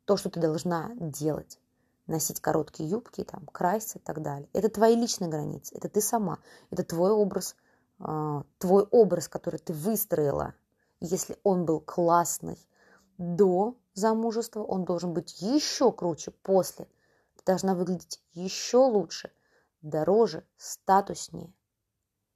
То, 0.06 0.18
что 0.18 0.30
ты 0.30 0.40
должна 0.40 0.92
делать. 0.96 1.60
Носить 2.08 2.42
короткие 2.42 2.90
юбки, 2.90 3.24
там, 3.24 3.46
краситься 3.48 3.98
и 3.98 4.02
так 4.02 4.22
далее. 4.22 4.50
Это 4.52 4.70
твои 4.70 4.96
личные 4.96 5.30
границы, 5.30 5.74
это 5.76 5.88
ты 5.88 6.02
сама, 6.02 6.40
это 6.70 6.84
твой 6.84 7.12
образ 7.12 7.56
а, 8.00 8.44
твой 8.58 8.84
образ, 8.84 9.28
который 9.30 9.60
ты 9.60 9.72
выстроила, 9.74 10.56
если 11.00 11.40
он 11.44 11.66
был 11.66 11.80
классный 11.80 12.58
до 13.18 13.78
замужества, 13.94 14.62
он 14.62 14.86
должен 14.86 15.14
быть 15.14 15.42
еще 15.42 15.92
круче 15.92 16.32
после. 16.32 16.86
Ты 17.38 17.44
должна 17.46 17.76
выглядеть 17.76 18.22
еще 18.34 18.78
лучше, 18.78 19.32
дороже, 19.82 20.46
статуснее. 20.58 21.54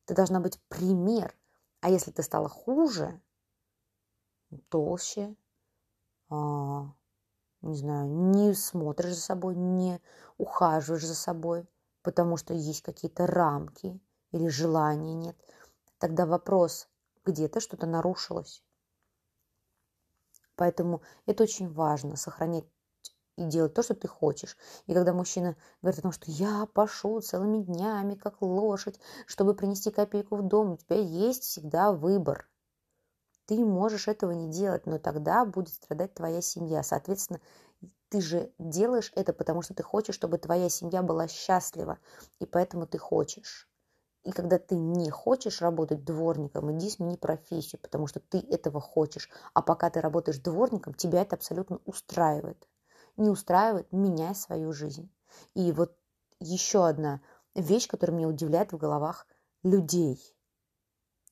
Ты 0.05 0.13
должна 0.13 0.39
быть 0.39 0.59
пример. 0.69 1.35
А 1.81 1.89
если 1.89 2.11
ты 2.11 2.23
стала 2.23 2.47
хуже, 2.47 3.19
толще, 4.69 5.35
не 6.29 7.75
знаю, 7.75 8.07
не 8.09 8.53
смотришь 8.53 9.15
за 9.15 9.21
собой, 9.21 9.55
не 9.55 10.01
ухаживаешь 10.37 11.05
за 11.05 11.15
собой, 11.15 11.67
потому 12.01 12.37
что 12.37 12.53
есть 12.53 12.81
какие-то 12.81 13.27
рамки 13.27 13.99
или 14.31 14.47
желания 14.47 15.13
нет, 15.13 15.37
тогда 15.97 16.25
вопрос, 16.25 16.87
где-то 17.25 17.59
что-то 17.59 17.87
нарушилось. 17.87 18.63
Поэтому 20.55 21.01
это 21.25 21.43
очень 21.43 21.71
важно, 21.71 22.15
сохранять 22.15 22.65
и 23.37 23.45
делать 23.45 23.73
то, 23.73 23.83
что 23.83 23.93
ты 23.93 24.07
хочешь. 24.07 24.57
И 24.87 24.93
когда 24.93 25.13
мужчина 25.13 25.55
говорит 25.81 25.99
о 25.99 26.03
том, 26.03 26.11
что 26.11 26.31
я 26.31 26.65
пашу 26.65 27.21
целыми 27.21 27.63
днями, 27.63 28.15
как 28.15 28.41
лошадь, 28.41 28.99
чтобы 29.27 29.53
принести 29.53 29.91
копейку 29.91 30.35
в 30.37 30.47
дом, 30.47 30.71
у 30.71 30.77
тебя 30.77 30.97
есть 30.99 31.43
всегда 31.43 31.91
выбор. 31.91 32.49
Ты 33.47 33.63
можешь 33.63 34.07
этого 34.07 34.31
не 34.31 34.49
делать, 34.49 34.85
но 34.85 34.99
тогда 34.99 35.45
будет 35.45 35.73
страдать 35.73 36.13
твоя 36.13 36.41
семья. 36.41 36.83
Соответственно, 36.83 37.39
ты 38.09 38.21
же 38.21 38.51
делаешь 38.59 39.11
это, 39.15 39.33
потому 39.33 39.61
что 39.61 39.73
ты 39.73 39.83
хочешь, 39.83 40.15
чтобы 40.15 40.37
твоя 40.37 40.69
семья 40.69 41.01
была 41.01 41.27
счастлива, 41.27 41.97
и 42.39 42.45
поэтому 42.45 42.87
ты 42.87 42.97
хочешь. 42.97 43.69
И 44.23 44.31
когда 44.31 44.59
ты 44.59 44.75
не 44.75 45.09
хочешь 45.09 45.61
работать 45.61 46.03
дворником, 46.03 46.77
иди 46.77 46.89
смени 46.89 47.15
профессию, 47.15 47.79
потому 47.81 48.07
что 48.07 48.19
ты 48.19 48.39
этого 48.39 48.81
хочешь. 48.81 49.29
А 49.53 49.61
пока 49.61 49.89
ты 49.89 50.01
работаешь 50.01 50.39
дворником, 50.39 50.93
тебя 50.93 51.21
это 51.21 51.37
абсолютно 51.37 51.79
устраивает. 51.85 52.67
Не 53.15 53.29
устраивает, 53.29 53.89
меняй 53.93 54.35
свою 54.35 54.73
жизнь. 54.73 55.09
И 55.53 55.71
вот 55.71 55.97
еще 56.41 56.85
одна 56.85 57.21
вещь, 57.55 57.87
которая 57.87 58.17
меня 58.17 58.27
удивляет 58.27 58.73
в 58.73 58.77
головах 58.77 59.25
людей. 59.63 60.19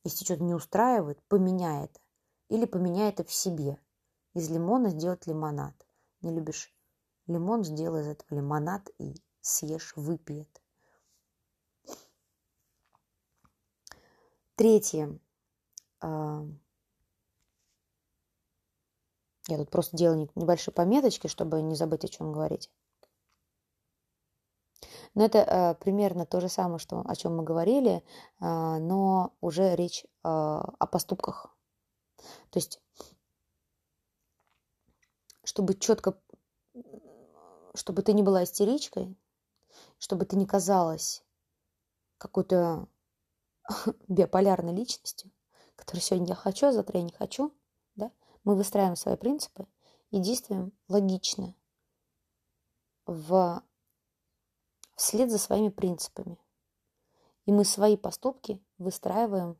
Если 0.04 0.24
что-то 0.24 0.44
не 0.44 0.54
устраивает, 0.54 1.22
поменяй 1.28 1.84
это. 1.84 2.00
Или 2.48 2.64
поменяй 2.64 3.10
это 3.10 3.24
в 3.24 3.32
себе. 3.32 3.78
Из 4.34 4.50
лимона 4.50 4.90
сделать 4.90 5.26
лимонад. 5.26 5.74
Не 6.20 6.30
любишь 6.30 6.72
лимон, 7.26 7.64
сделай 7.64 8.02
из 8.02 8.08
этого 8.08 8.38
лимонад 8.38 8.88
и 8.98 9.14
съешь, 9.40 9.94
выпей 9.96 10.42
это. 10.42 10.60
Третье. 14.54 15.18
А, 16.00 16.46
я 19.48 19.58
тут 19.58 19.70
просто 19.70 19.96
делаю 19.96 20.28
небольшие 20.34 20.72
пометочки, 20.72 21.26
чтобы 21.26 21.62
не 21.62 21.74
забыть, 21.74 22.04
о 22.04 22.08
чем 22.08 22.32
говорить. 22.32 22.70
Но 25.14 25.24
это 25.24 25.38
э, 25.38 25.74
примерно 25.82 26.26
то 26.26 26.40
же 26.40 26.48
самое, 26.48 26.78
что, 26.78 27.02
о 27.06 27.16
чем 27.16 27.36
мы 27.36 27.42
говорили, 27.42 28.02
э, 28.40 28.78
но 28.78 29.32
уже 29.40 29.74
речь 29.74 30.04
э, 30.04 30.08
о 30.24 30.86
поступках. 30.86 31.55
То 32.50 32.58
есть, 32.58 32.80
чтобы 35.44 35.74
четко, 35.74 36.20
чтобы 37.74 38.02
ты 38.02 38.12
не 38.12 38.22
была 38.22 38.44
истеричкой, 38.44 39.16
чтобы 39.98 40.24
ты 40.24 40.36
не 40.36 40.46
казалась 40.46 41.24
какой-то 42.18 42.88
биополярной 44.08 44.74
личностью, 44.74 45.30
которая 45.76 46.02
сегодня 46.02 46.28
я 46.28 46.34
хочу, 46.34 46.66
а 46.66 46.72
завтра 46.72 46.98
я 46.98 47.04
не 47.04 47.12
хочу, 47.12 47.54
да, 47.94 48.10
мы 48.44 48.56
выстраиваем 48.56 48.96
свои 48.96 49.16
принципы 49.16 49.66
и 50.10 50.18
действуем 50.18 50.72
логично 50.88 51.54
в, 53.06 53.62
вслед 54.94 55.30
за 55.30 55.38
своими 55.38 55.68
принципами. 55.68 56.38
И 57.44 57.52
мы 57.52 57.64
свои 57.64 57.96
поступки 57.96 58.60
выстраиваем 58.78 59.56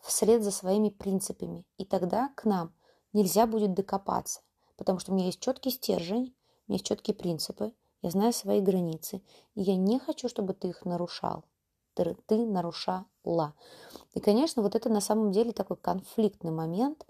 вслед 0.00 0.42
за 0.42 0.50
своими 0.50 0.90
принципами. 0.90 1.64
И 1.76 1.84
тогда 1.84 2.30
к 2.36 2.44
нам 2.44 2.72
нельзя 3.12 3.46
будет 3.46 3.74
докопаться, 3.74 4.40
потому 4.76 4.98
что 4.98 5.12
у 5.12 5.14
меня 5.14 5.26
есть 5.26 5.40
четкий 5.40 5.70
стержень, 5.70 6.34
у 6.66 6.72
меня 6.72 6.76
есть 6.76 6.86
четкие 6.86 7.14
принципы, 7.14 7.72
я 8.02 8.10
знаю 8.10 8.32
свои 8.32 8.60
границы, 8.60 9.22
и 9.54 9.62
я 9.62 9.76
не 9.76 9.98
хочу, 9.98 10.28
чтобы 10.28 10.54
ты 10.54 10.68
их 10.68 10.84
нарушал. 10.84 11.44
Ты, 11.94 12.16
ты 12.26 12.46
нарушала. 12.46 13.06
И, 14.14 14.20
конечно, 14.20 14.62
вот 14.62 14.76
это 14.76 14.88
на 14.88 15.00
самом 15.00 15.32
деле 15.32 15.52
такой 15.52 15.76
конфликтный 15.76 16.52
момент. 16.52 17.04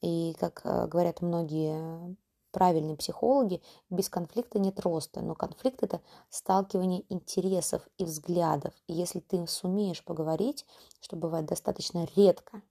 И, 0.00 0.34
как 0.40 0.62
э, 0.64 0.86
говорят 0.86 1.20
многие 1.20 2.16
правильные 2.52 2.96
психологи, 2.96 3.60
без 3.90 4.08
конфликта 4.08 4.58
нет 4.58 4.78
роста. 4.80 5.20
Но 5.20 5.34
конфликт– 5.34 5.82
это 5.82 6.00
сталкивание 6.30 7.04
интересов 7.08 7.88
и 7.98 8.04
взглядов. 8.04 8.74
И 8.86 8.92
если 8.92 9.20
ты 9.20 9.44
сумеешь 9.46 10.04
поговорить, 10.04 10.64
что 11.00 11.16
бывает 11.16 11.46
достаточно 11.46 12.06
редко, 12.14 12.62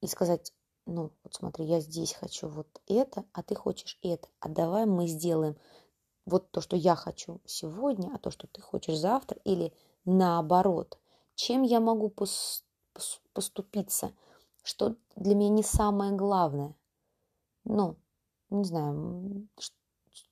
и 0.00 0.06
сказать, 0.06 0.52
ну, 0.86 1.12
вот 1.22 1.34
смотри, 1.34 1.64
я 1.64 1.80
здесь 1.80 2.12
хочу 2.12 2.48
вот 2.48 2.68
это, 2.86 3.24
а 3.32 3.42
ты 3.42 3.54
хочешь 3.54 3.98
это, 4.02 4.28
а 4.40 4.48
давай 4.48 4.84
мы 4.84 5.06
сделаем 5.06 5.56
вот 6.26 6.50
то, 6.50 6.60
что 6.60 6.76
я 6.76 6.94
хочу 6.94 7.40
сегодня, 7.46 8.10
а 8.14 8.18
то, 8.18 8.30
что 8.30 8.46
ты 8.46 8.60
хочешь 8.60 8.98
завтра, 8.98 9.40
или 9.44 9.72
наоборот. 10.04 10.98
Чем 11.34 11.62
я 11.62 11.80
могу 11.80 12.10
пос 12.10 12.64
поступиться? 13.32 14.12
Что 14.62 14.96
для 15.16 15.34
меня 15.34 15.48
не 15.48 15.62
самое 15.62 16.12
главное? 16.12 16.76
Ну, 17.64 17.96
не 18.52 18.64
знаю, 18.64 19.48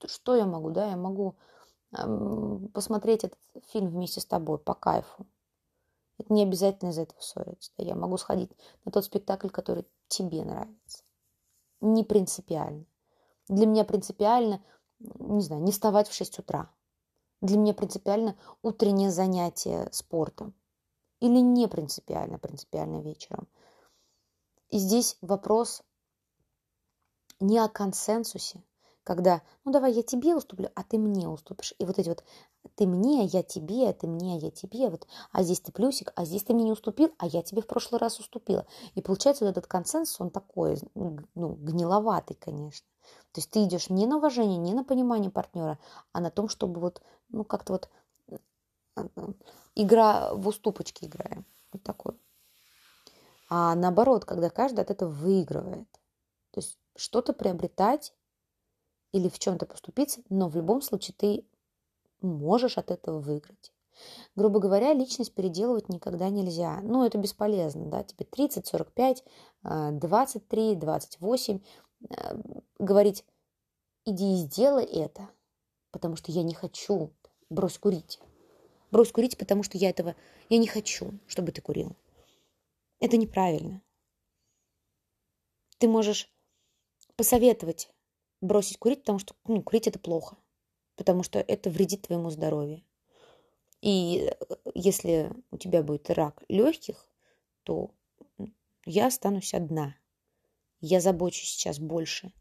что 0.07 0.37
я 0.37 0.47
могу, 0.47 0.71
да, 0.71 0.91
я 0.91 0.97
могу 0.97 1.37
посмотреть 2.73 3.25
этот 3.25 3.39
фильм 3.69 3.89
вместе 3.89 4.21
с 4.21 4.27
тобой 4.27 4.59
по 4.59 4.75
кайфу. 4.75 5.27
Это 6.19 6.33
не 6.33 6.43
обязательно 6.43 6.91
из-за 6.91 7.03
этого 7.03 7.21
ссориться. 7.21 7.73
Я 7.79 7.95
могу 7.95 8.17
сходить 8.17 8.51
на 8.85 8.93
тот 8.93 9.05
спектакль, 9.05 9.49
который 9.49 9.87
тебе 10.09 10.45
нравится. 10.45 11.03
Не 11.81 12.05
принципиально. 12.05 12.85
Для 13.49 13.67
меня 13.67 13.85
принципиально 13.85 14.63
не 15.01 15.41
знаю, 15.41 15.63
не 15.63 15.73
вставать 15.73 16.09
в 16.09 16.15
6 16.15 16.39
утра. 16.41 16.71
Для 17.41 17.57
меня 17.57 17.73
принципиально 17.73 18.37
утреннее 18.63 19.11
занятие 19.11 19.89
спортом. 19.93 20.55
Или 21.21 21.39
не 21.41 21.69
принципиально, 21.69 22.39
принципиально 22.39 23.01
вечером. 23.01 23.49
И 24.69 24.79
здесь 24.79 25.17
вопрос 25.21 25.83
не 27.41 27.59
о 27.59 27.69
консенсусе, 27.69 28.63
когда, 29.05 29.43
ну 29.65 29.73
давай 29.73 29.93
я 29.93 30.03
тебе 30.03 30.37
уступлю, 30.37 30.71
а 30.75 30.85
ты 30.85 30.99
мне 30.99 31.29
уступишь. 31.29 31.75
И 31.79 31.85
вот 31.85 31.99
эти 31.99 32.09
вот 32.09 32.23
ты 32.75 32.87
мне, 32.87 33.25
я 33.25 33.43
тебе, 33.43 33.93
ты 33.93 34.07
мне, 34.07 34.39
я 34.39 34.51
тебе, 34.51 34.91
вот, 34.91 35.07
а 35.33 35.43
здесь 35.43 35.61
ты 35.61 35.73
плюсик, 35.73 36.13
а 36.15 36.25
здесь 36.25 36.45
ты 36.45 36.55
мне 36.55 36.65
не 36.65 36.73
уступил, 36.73 37.13
а 37.19 37.27
я 37.27 37.43
тебе 37.43 37.63
в 37.63 37.67
прошлый 37.67 37.99
раз 37.99 38.21
уступила. 38.21 38.67
И 38.95 39.03
получается 39.03 39.45
вот 39.45 39.51
этот 39.51 39.67
консенсус, 39.67 40.21
он 40.21 40.31
такой, 40.31 40.79
ну, 40.95 41.19
гниловатый, 41.35 42.37
конечно. 42.37 42.87
То 43.33 43.41
есть 43.41 43.51
ты 43.51 43.65
идешь 43.65 43.91
не 43.91 44.07
на 44.07 44.19
уважение, 44.19 44.59
не 44.59 44.75
на 44.75 44.85
понимание 44.85 45.31
партнера, 45.31 45.79
а 46.13 46.21
на 46.21 46.31
том, 46.31 46.49
чтобы 46.49 46.81
вот, 46.81 47.03
ну, 47.31 47.45
как-то 47.45 47.73
вот 47.73 47.89
игра 49.75 50.35
в 50.35 50.47
уступочки 50.47 51.05
играем. 51.07 51.47
Вот 51.73 51.83
такой. 51.83 52.21
А 53.49 53.75
наоборот, 53.75 54.25
когда 54.25 54.51
каждый 54.51 54.81
от 54.81 54.91
этого 54.91 55.11
выигрывает. 55.11 55.89
То 56.51 56.59
есть 56.59 56.79
что-то 57.01 57.33
приобретать 57.33 58.13
или 59.13 59.29
в 59.29 59.39
чем-то 59.39 59.67
поступиться, 59.67 60.21
но 60.29 60.49
в 60.49 60.57
любом 60.57 60.83
случае 60.83 61.15
ты 61.17 61.47
можешь 62.21 62.77
от 62.77 62.91
этого 62.91 63.21
выиграть. 63.21 63.73
Грубо 64.37 64.61
говоря, 64.61 64.93
личность 64.93 65.35
переделывать 65.35 65.89
никогда 65.89 66.29
нельзя. 66.29 66.81
Ну, 66.83 67.05
это 67.05 67.19
бесполезно, 67.19 67.87
да, 67.87 68.03
тебе 68.05 68.25
30, 68.25 68.67
45, 68.67 69.25
23, 69.63 70.75
28. 70.77 71.61
Э, 72.09 72.41
говорить, 72.79 73.25
иди 74.05 74.35
и 74.35 74.37
сделай 74.37 74.85
это, 74.85 75.29
потому 75.91 76.17
что 76.17 76.33
я 76.33 76.43
не 76.43 76.55
хочу, 76.55 77.11
брось 77.49 77.79
курить. 77.79 78.21
Брось 78.91 79.13
курить, 79.13 79.39
потому 79.39 79.63
что 79.63 79.79
я 79.79 79.91
этого, 79.91 80.15
я 80.49 80.59
не 80.59 80.67
хочу, 80.67 81.19
чтобы 81.27 81.53
ты 81.53 81.63
курил. 81.63 81.97
Это 83.01 83.17
неправильно. 83.17 83.83
Ты 85.79 85.89
можешь 85.89 86.31
посоветовать 87.21 87.91
бросить 88.41 88.79
курить, 88.79 89.01
потому 89.01 89.19
что 89.19 89.35
ну, 89.47 89.63
курить 89.63 89.87
это 89.87 89.99
плохо, 89.99 90.37
потому 90.97 91.23
что 91.23 91.39
это 91.39 91.69
вредит 91.69 92.03
твоему 92.03 92.31
здоровью. 92.31 92.83
И 93.83 94.31
э, 94.31 94.55
если 94.75 95.31
у 95.51 95.59
тебя 95.59 95.83
будет 95.83 96.09
рак 96.11 96.43
легких, 96.49 97.07
то 97.63 97.91
я 98.87 99.07
останусь 99.07 99.55
одна– 99.55 99.95
я 100.81 101.01
забочусь 101.01 101.51
сейчас 101.51 101.79
больше 101.79 102.33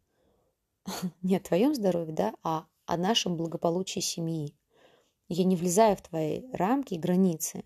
не 1.22 1.36
о 1.36 1.40
твоем 1.40 1.74
здоровье, 1.74 2.14
да, 2.14 2.34
а 2.42 2.66
о 2.86 2.96
нашем 2.96 3.36
благополучии 3.36 4.00
семьи. 4.00 4.56
Я 5.28 5.44
не 5.44 5.56
влезаю 5.56 5.96
в 5.96 6.02
твои 6.02 6.50
рамки 6.52 6.94
и 6.94 6.98
границы. 6.98 7.64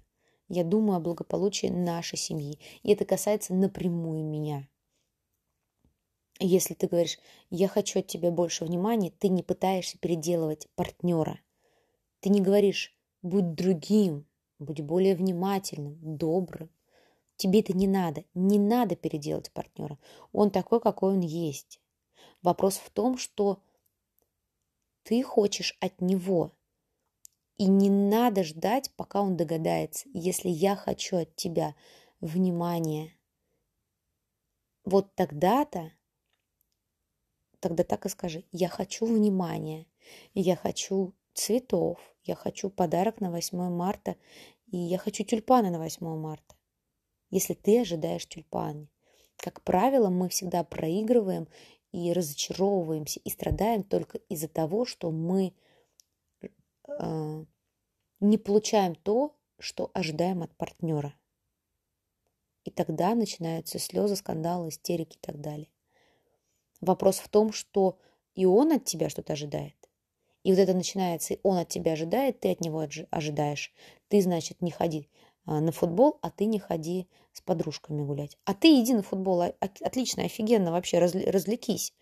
Я 0.49 0.65
думаю 0.65 0.97
о 0.97 1.01
благополучии 1.01 1.69
нашей 1.69 2.19
семьи. 2.19 2.59
И 2.83 2.93
это 2.93 3.05
касается 3.05 3.55
напрямую 3.55 4.25
меня. 4.25 4.69
Если 6.41 6.75
ты 6.75 6.89
говоришь, 6.89 7.19
я 7.51 7.69
хочу 7.69 8.01
от 8.01 8.07
тебя 8.07 8.31
больше 8.31 8.65
внимания, 8.65 9.11
ты 9.11 9.29
не 9.29 9.43
пытаешься 9.43 9.99
переделывать 9.99 10.69
партнера. 10.75 11.41
Ты 12.21 12.29
не 12.29 12.41
говоришь, 12.41 12.97
будь 13.23 13.55
другим, 13.55 14.27
будь 14.59 14.81
более 14.81 15.15
внимательным, 15.15 15.99
добрым, 16.03 16.71
Тебе 17.37 17.61
это 17.61 17.73
не 17.73 17.87
надо. 17.87 18.25
Не 18.35 18.59
надо 18.59 18.97
переделать 18.97 19.53
партнера. 19.53 19.99
Он 20.33 20.51
такой, 20.51 20.81
какой 20.81 21.15
он 21.15 21.21
есть. 21.21 21.81
Вопрос 22.43 22.77
в 22.77 22.91
том, 22.91 23.19
что 23.19 23.61
ты 25.03 25.23
хочешь 25.23 25.77
от 25.81 26.01
него. 26.01 26.53
И 27.57 27.67
не 27.67 27.91
надо 27.91 28.45
ждать, 28.45 28.93
пока 28.97 29.21
он 29.23 29.37
догадается. 29.37 30.09
Если 30.13 30.49
я 30.49 30.77
хочу 30.77 31.19
от 31.19 31.35
тебя 31.37 31.75
внимания, 32.21 33.17
вот 34.85 35.15
тогда-то, 35.15 35.93
тогда 37.69 37.85
так 37.85 38.07
и 38.07 38.09
скажи, 38.09 38.45
я 38.53 38.69
хочу 38.69 39.07
внимания, 39.07 39.87
я 40.35 40.57
хочу 40.57 41.15
цветов, 41.35 41.99
я 42.23 42.35
хочу 42.35 42.71
подарок 42.71 43.21
на 43.21 43.31
8 43.31 43.59
марта, 43.71 44.17
и 44.67 44.77
я 44.77 44.99
хочу 44.99 45.25
тюльпаны 45.25 45.71
на 45.71 45.79
8 45.79 46.07
марта 46.17 46.55
если 47.35 47.55
ты 47.55 47.81
ожидаешь 47.81 48.29
тюльпаны. 48.29 48.89
Как 49.39 49.61
правило, 49.63 50.09
мы 50.09 50.29
всегда 50.29 50.63
проигрываем 50.63 51.49
и 51.91 52.13
разочаровываемся 52.13 53.19
и 53.25 53.29
страдаем 53.29 53.83
только 53.83 54.19
из-за 54.29 54.47
того, 54.47 54.85
что 54.85 55.11
мы 55.11 55.53
э, 56.87 57.45
не 58.21 58.39
получаем 58.39 58.95
то, 58.95 59.37
что 59.59 59.91
ожидаем 59.95 60.45
от 60.45 60.57
партнера. 60.57 61.13
И 62.63 62.71
тогда 62.71 63.17
начинаются 63.17 63.81
слезы, 63.81 64.15
скандалы, 64.15 64.69
истерики 64.69 65.17
и 65.17 65.21
так 65.21 65.41
далее. 65.41 65.69
Вопрос 66.85 67.19
в 67.19 67.29
том, 67.29 67.53
что 67.53 67.99
и 68.35 68.47
он 68.47 68.73
от 68.73 68.85
тебя 68.85 69.09
что-то 69.09 69.33
ожидает. 69.33 69.75
И 70.43 70.51
вот 70.53 70.59
это 70.59 70.75
начинается, 70.75 71.35
и 71.35 71.41
он 71.43 71.57
от 71.57 71.69
тебя 71.69 71.93
ожидает, 71.93 72.41
ты 72.41 72.53
от 72.53 72.61
него 72.61 72.87
ожидаешь. 73.11 73.73
Ты, 74.09 74.21
значит, 74.21 74.61
не 74.61 74.71
ходи 74.71 75.09
а, 75.47 75.61
на 75.61 75.73
футбол, 75.73 76.19
а 76.21 76.31
ты 76.31 76.45
не 76.45 76.59
ходи 76.59 77.09
с 77.33 77.41
подружками 77.41 78.03
гулять. 78.03 78.37
А 78.45 78.53
ты 78.53 78.79
иди 78.81 78.93
на 78.93 79.03
футбол, 79.03 79.41
а, 79.41 79.55
отлично, 79.61 80.25
офигенно, 80.25 80.71
вообще 80.71 80.99
развлекись. 80.99 81.95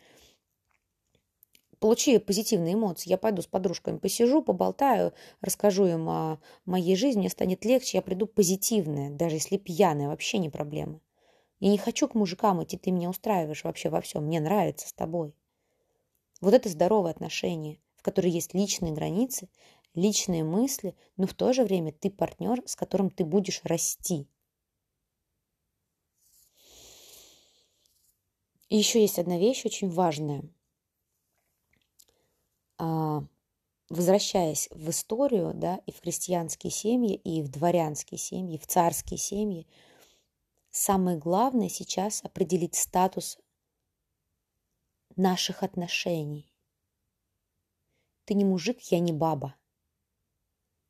Получи 1.79 2.19
позитивные 2.19 2.75
эмоции. 2.75 3.11
Я 3.11 3.19
пойду 3.19 3.43
с 3.43 3.47
подружками 3.47 3.99
посижу, 3.99 4.43
поболтаю, 4.43 5.13
расскажу 5.41 5.87
им 5.87 6.09
о 6.09 6.39
моей 6.65 6.97
жизни, 6.97 7.21
мне 7.21 7.29
станет 7.29 7.65
легче, 7.65 7.99
я 7.99 8.03
приду 8.03 8.27
позитивная, 8.27 9.11
даже 9.11 9.37
если 9.37 9.57
пьяная, 9.57 10.09
вообще 10.09 10.39
не 10.39 10.49
проблема. 10.49 11.01
Я 11.63 11.69
не 11.69 11.79
хочу 11.79 12.09
к 12.09 12.17
мужикам 12.17 12.61
идти, 12.65 12.77
ты 12.77 12.91
меня 12.91 13.09
устраиваешь 13.09 13.63
вообще 13.63 13.89
во 13.89 14.01
всем, 14.01 14.25
мне 14.25 14.41
нравится 14.41 14.89
с 14.89 14.93
тобой. 14.93 15.33
Вот 16.41 16.55
это 16.55 16.69
здоровое 16.69 17.13
отношение, 17.13 17.79
в 17.95 18.03
котором 18.03 18.31
есть 18.31 18.53
личные 18.53 18.93
границы, 18.93 19.49
личные 19.95 20.43
мысли, 20.43 20.97
но 21.17 21.29
в 21.29 21.35
то 21.35 21.53
же 21.53 21.63
время 21.63 21.93
ты 21.93 22.11
партнер, 22.11 22.65
с 22.67 22.75
которым 22.75 23.11
ты 23.11 23.25
будешь 23.25 23.61
расти. 23.63 24.27
И 28.69 28.77
еще 28.77 29.01
есть 29.01 29.21
одна 29.21 29.39
вещь 29.39 29.65
очень 29.65 29.89
важная. 29.89 30.43
А, 32.77 33.23
возвращаясь 33.89 34.69
в 34.73 34.91
историю, 34.91 35.53
да, 35.55 35.81
и 35.87 35.93
в 35.93 36.01
крестьянские 36.01 36.73
семьи, 36.73 37.15
и 37.15 37.41
в 37.41 37.49
дворянские 37.53 38.19
семьи, 38.19 38.57
и 38.57 38.59
в 38.59 38.67
царские 38.67 39.19
семьи, 39.19 39.69
самое 40.73 41.19
главное 41.19 41.69
сейчас 41.69 42.25
определить 42.25 42.75
статус 42.75 43.39
наших 45.15 45.63
отношений. 45.63 46.51
Ты 48.25 48.35
не 48.35 48.45
мужик, 48.45 48.81
я 48.91 48.99
не 48.99 49.13
баба. 49.13 49.55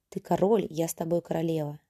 Ты 0.09 0.21
король, 0.21 0.66
я 0.71 0.88
с 0.88 0.95
тобой 0.95 1.21
королева. 1.21 1.81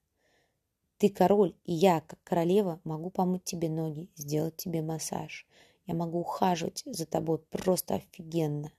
Ты 0.97 1.09
король, 1.09 1.55
и 1.65 1.73
я, 1.73 2.01
как 2.01 2.21
королева, 2.23 2.81
могу 2.83 3.09
помыть 3.09 3.43
тебе 3.43 3.69
ноги, 3.69 4.09
сделать 4.15 4.57
тебе 4.57 4.81
массаж. 4.81 5.45
Я 5.85 5.93
могу 5.93 6.19
ухаживать 6.21 6.83
за 6.85 7.05
тобой 7.05 7.39
просто 7.39 7.95
офигенно. 7.95 8.71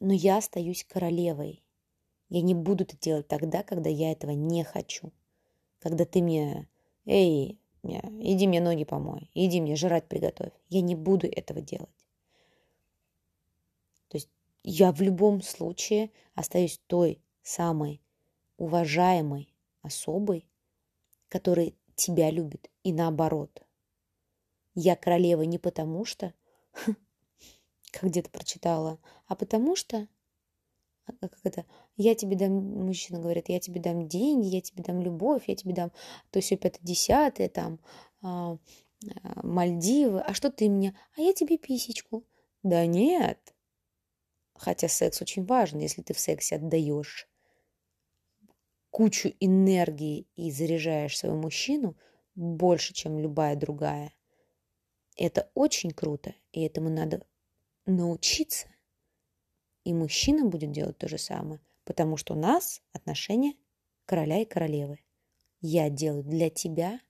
Но 0.00 0.12
я 0.12 0.38
остаюсь 0.38 0.84
королевой. 0.84 1.62
Я 2.28 2.40
не 2.40 2.54
буду 2.54 2.84
это 2.84 2.96
делать 2.96 3.28
тогда, 3.28 3.62
когда 3.62 3.90
я 3.90 4.12
этого 4.12 4.30
не 4.30 4.64
хочу. 4.64 5.12
Когда 5.80 6.04
ты 6.04 6.22
мне, 6.22 6.68
эй, 7.04 7.60
иди 7.82 8.46
мне 8.46 8.60
ноги 8.60 8.84
помой, 8.84 9.30
иди 9.34 9.60
мне 9.60 9.76
жрать 9.76 10.08
приготовь. 10.08 10.52
Я 10.68 10.80
не 10.80 10.94
буду 10.94 11.26
этого 11.26 11.60
делать. 11.60 11.88
То 14.08 14.16
есть 14.16 14.28
я 14.62 14.92
в 14.92 15.00
любом 15.00 15.42
случае 15.42 16.10
остаюсь 16.34 16.80
той 16.86 17.20
самой 17.42 18.00
уважаемой 18.56 19.52
особой, 19.82 20.46
который 21.28 21.76
тебя 21.96 22.30
любит, 22.30 22.70
и 22.84 22.92
наоборот. 22.92 23.66
Я 24.74 24.96
королева 24.96 25.42
не 25.42 25.58
потому 25.58 26.04
что, 26.04 26.32
как 27.90 28.04
где-то 28.04 28.30
прочитала, 28.30 28.98
а 29.26 29.34
потому 29.34 29.76
что, 29.76 30.08
как 31.04 31.38
это, 31.42 31.66
я 31.96 32.14
тебе 32.14 32.36
дам, 32.36 32.52
мужчина 32.52 33.20
говорит, 33.20 33.48
я 33.48 33.60
тебе 33.60 33.80
дам 33.80 34.08
деньги, 34.08 34.46
я 34.46 34.60
тебе 34.60 34.82
дам 34.82 35.00
любовь, 35.00 35.44
я 35.46 35.56
тебе 35.56 35.74
дам 35.74 35.92
то 36.30 36.40
все 36.40 36.56
пятое, 36.56 36.80
десятое, 36.82 37.48
там, 37.48 37.80
а, 38.22 38.56
а, 39.22 39.46
Мальдивы, 39.46 40.20
а 40.20 40.34
что 40.34 40.50
ты 40.50 40.68
мне? 40.68 40.96
А 41.16 41.20
я 41.20 41.32
тебе 41.32 41.58
писечку. 41.58 42.24
Да 42.62 42.86
нет. 42.86 43.54
Хотя 44.54 44.86
секс 44.88 45.20
очень 45.20 45.44
важен, 45.44 45.80
если 45.80 46.02
ты 46.02 46.14
в 46.14 46.20
сексе 46.20 46.56
отдаешь 46.56 47.28
кучу 48.90 49.34
энергии 49.40 50.28
и 50.36 50.52
заряжаешь 50.52 51.18
своего 51.18 51.38
мужчину 51.38 51.96
больше, 52.34 52.92
чем 52.92 53.18
любая 53.18 53.56
другая. 53.56 54.14
Это 55.16 55.50
очень 55.54 55.90
круто, 55.90 56.34
и 56.52 56.62
этому 56.62 56.90
надо 56.90 57.26
научиться. 57.86 58.68
И 59.84 59.92
мужчина 59.92 60.44
будет 60.46 60.70
делать 60.70 60.98
то 60.98 61.08
же 61.08 61.18
самое, 61.18 61.60
потому 61.84 62.16
что 62.16 62.34
у 62.34 62.36
нас 62.38 62.82
отношения 62.92 63.54
короля 64.06 64.38
и 64.42 64.44
королевы. 64.44 65.00
Я 65.60 65.90
делаю 65.90 66.24
для 66.24 66.50
тебя 66.50 67.00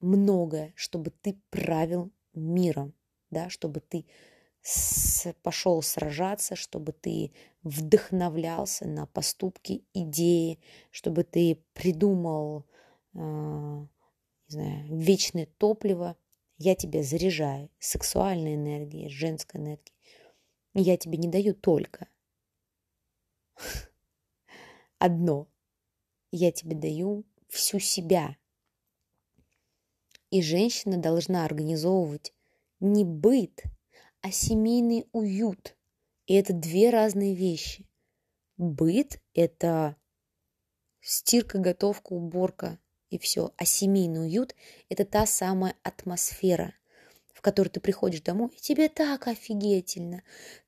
многое, 0.00 0.72
чтобы 0.76 1.10
ты 1.10 1.40
правил 1.50 2.12
миром, 2.34 2.94
да, 3.30 3.48
чтобы 3.48 3.80
ты 3.80 4.06
с, 4.60 5.32
пошел 5.42 5.82
сражаться, 5.82 6.56
чтобы 6.56 6.92
ты 6.92 7.32
вдохновлялся 7.62 8.86
на 8.86 9.06
поступки, 9.06 9.84
идеи, 9.92 10.58
чтобы 10.90 11.24
ты 11.24 11.62
придумал, 11.74 12.66
э, 13.14 13.18
не 13.18 13.88
знаю, 14.48 14.86
вечное 14.88 15.46
топливо. 15.58 16.16
Я 16.56 16.74
тебя 16.74 17.02
заряжаю 17.02 17.70
сексуальной 17.78 18.54
энергией, 18.54 19.08
женской 19.08 19.60
энергией. 19.60 19.93
Я 20.74 20.96
тебе 20.96 21.18
не 21.18 21.28
даю 21.28 21.54
только 21.54 22.08
одно. 24.98 25.48
Я 26.30 26.50
тебе 26.52 26.76
даю 26.76 27.24
всю 27.48 27.78
себя. 27.78 28.36
И 30.30 30.42
женщина 30.42 30.98
должна 30.98 31.44
организовывать 31.44 32.34
не 32.80 33.04
быт– 33.04 33.62
а 34.24 34.30
семейный 34.30 35.06
уют. 35.12 35.76
И 36.26 36.32
это 36.32 36.54
две 36.54 36.88
разные 36.88 37.34
вещи. 37.34 37.86
Быт– 38.56 39.20
это 39.34 39.96
стирка, 41.02 41.58
готовка, 41.58 42.14
уборка 42.14 42.78
и 43.10 43.18
все. 43.18 43.52
А 43.58 43.66
семейный 43.66 44.22
уют– 44.22 44.54
это 44.88 45.04
та 45.04 45.26
самая 45.26 45.76
атмосфера, 45.82 46.72
в 47.34 47.42
которой 47.42 47.68
ты 47.68 47.80
приходишь 47.80 48.22
домой, 48.22 48.48
и 48.56 48.60
тебе 48.62 48.88
так 48.88 49.26
офигительно, 49.28 50.22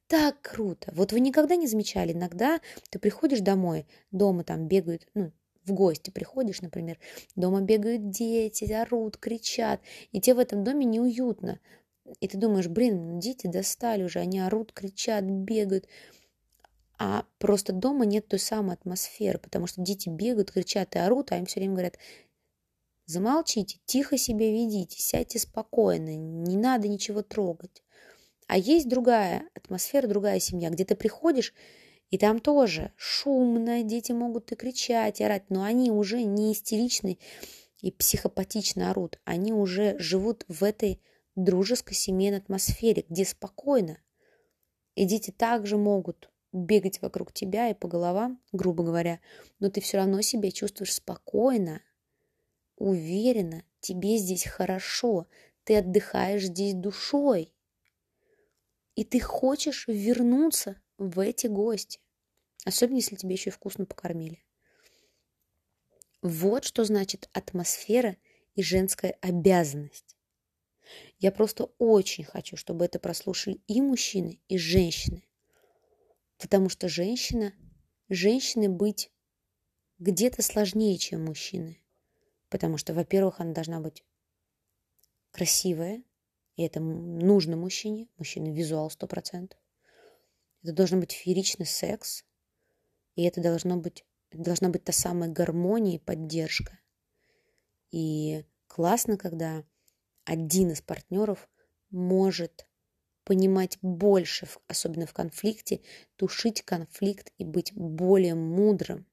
так 0.08 0.40
круто. 0.40 0.92
Вот 0.94 1.12
вы 1.12 1.20
никогда 1.20 1.56
не 1.56 1.66
замечали, 1.66 2.12
иногда 2.12 2.60
ты 2.90 2.98
приходишь 2.98 3.40
домой, 3.40 3.86
дома 4.10 4.44
там 4.44 4.68
бегают, 4.68 5.06
ну, 5.14 5.32
в 5.64 5.72
гости 5.72 6.10
приходишь, 6.10 6.62
например, 6.62 6.98
дома 7.34 7.60
бегают 7.60 8.10
дети, 8.10 8.70
орут, 8.72 9.16
кричат, 9.16 9.80
и 10.12 10.20
тебе 10.20 10.34
в 10.34 10.38
этом 10.38 10.62
доме 10.62 10.86
неуютно. 10.86 11.60
И 12.20 12.28
ты 12.28 12.38
думаешь, 12.38 12.68
блин, 12.68 13.18
дети 13.18 13.48
достали 13.48 14.04
уже, 14.04 14.20
они 14.20 14.38
орут, 14.38 14.72
кричат, 14.72 15.24
бегают. 15.24 15.88
А 16.98 17.26
просто 17.38 17.72
дома 17.72 18.06
нет 18.06 18.28
той 18.28 18.38
самой 18.38 18.74
атмосферы, 18.74 19.38
потому 19.38 19.66
что 19.66 19.82
дети 19.82 20.08
бегают, 20.08 20.52
кричат 20.52 20.94
и 20.94 21.00
орут, 21.00 21.32
а 21.32 21.38
им 21.38 21.46
все 21.46 21.58
время 21.60 21.74
говорят, 21.74 21.98
замолчите, 23.06 23.80
тихо 23.84 24.16
себя 24.16 24.50
ведите, 24.50 25.02
сядьте 25.02 25.40
спокойно, 25.40 26.16
не 26.16 26.56
надо 26.56 26.86
ничего 26.86 27.22
трогать. 27.22 27.82
А 28.46 28.58
есть 28.58 28.88
другая 28.88 29.48
атмосфера, 29.54 30.06
другая 30.06 30.38
семья, 30.38 30.70
где 30.70 30.84
ты 30.84 30.94
приходишь, 30.94 31.52
и 32.10 32.18
там 32.18 32.38
тоже 32.38 32.92
шумно, 32.96 33.82
дети 33.82 34.12
могут 34.12 34.52
и 34.52 34.56
кричать, 34.56 35.20
и 35.20 35.24
орать, 35.24 35.50
но 35.50 35.64
они 35.64 35.90
уже 35.90 36.22
не 36.22 36.52
истеричны 36.52 37.18
и 37.80 37.90
психопатично 37.90 38.90
орут. 38.90 39.18
Они 39.24 39.52
уже 39.52 39.98
живут 39.98 40.44
в 40.48 40.62
этой 40.62 41.00
дружеской 41.34 41.94
семейной 41.94 42.38
атмосфере, 42.38 43.04
где 43.08 43.24
спокойно. 43.24 43.98
И 44.94 45.04
дети 45.04 45.30
также 45.30 45.76
могут 45.76 46.30
бегать 46.52 47.02
вокруг 47.02 47.32
тебя 47.32 47.68
и 47.68 47.74
по 47.74 47.88
головам, 47.88 48.40
грубо 48.52 48.82
говоря, 48.84 49.20
но 49.58 49.68
ты 49.68 49.80
все 49.80 49.98
равно 49.98 50.22
себя 50.22 50.50
чувствуешь 50.50 50.94
спокойно, 50.94 51.82
уверенно, 52.76 53.62
тебе 53.80 54.16
здесь 54.16 54.44
хорошо, 54.44 55.26
ты 55.64 55.76
отдыхаешь 55.76 56.44
здесь 56.44 56.74
душой. 56.74 57.52
И 58.96 59.04
ты 59.04 59.20
хочешь 59.20 59.86
вернуться 59.86 60.80
в 60.98 61.20
эти 61.20 61.46
гости, 61.46 62.00
особенно 62.64 62.96
если 62.96 63.14
тебе 63.14 63.34
еще 63.34 63.50
и 63.50 63.52
вкусно 63.52 63.84
покормили. 63.84 64.42
Вот 66.22 66.64
что 66.64 66.84
значит 66.84 67.28
атмосфера 67.32 68.16
и 68.54 68.62
женская 68.62 69.18
обязанность. 69.20 70.16
Я 71.18 71.30
просто 71.30 71.64
очень 71.78 72.24
хочу, 72.24 72.56
чтобы 72.56 72.86
это 72.86 72.98
прослушали 72.98 73.60
и 73.66 73.82
мужчины, 73.82 74.40
и 74.48 74.56
женщины. 74.56 75.24
Потому 76.38 76.70
что 76.70 76.88
женщина, 76.88 77.52
женщины 78.08 78.68
быть 78.68 79.10
где-то 79.98 80.42
сложнее, 80.42 80.96
чем 80.96 81.26
мужчины. 81.26 81.82
Потому 82.48 82.78
что, 82.78 82.94
во-первых, 82.94 83.40
она 83.40 83.52
должна 83.52 83.80
быть 83.80 84.04
красивая, 85.32 86.02
и 86.56 86.62
это 86.62 86.80
нужно 86.80 87.56
мужчине. 87.56 88.08
Мужчина 88.16 88.52
визуал 88.52 88.88
100%. 88.88 89.52
Это 90.62 90.72
должен 90.72 91.00
быть 91.00 91.12
фееричный 91.12 91.66
секс, 91.66 92.24
и 93.14 93.22
это 93.22 93.40
должно 93.40 93.76
быть, 93.76 94.04
должна 94.32 94.68
быть 94.70 94.84
та 94.84 94.92
самая 94.92 95.30
гармония 95.30 95.96
и 95.96 96.00
поддержка. 96.00 96.80
И 97.92 98.44
классно, 98.66 99.16
когда 99.16 99.64
один 100.24 100.70
из 100.70 100.80
партнеров 100.80 101.48
может 101.90 102.66
понимать 103.24 103.78
больше, 103.82 104.48
особенно 104.66 105.06
в 105.06 105.12
конфликте, 105.12 105.82
тушить 106.16 106.62
конфликт 106.62 107.32
и 107.38 107.44
быть 107.44 107.72
более 107.74 108.34
мудрым. 108.34 109.06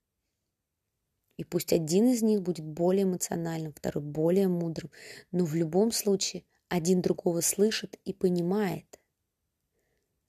И 1.37 1.43
пусть 1.43 1.73
один 1.73 2.07
из 2.07 2.21
них 2.21 2.41
будет 2.41 2.65
более 2.65 3.03
эмоциональным, 3.03 3.73
второй 3.73 4.03
более 4.03 4.47
мудрым, 4.47 4.91
но 5.31 5.45
в 5.45 5.55
любом 5.55 5.91
случае 5.91 6.45
один 6.69 7.01
другого 7.01 7.41
слышит 7.41 7.99
и 8.05 8.13
понимает. 8.13 8.99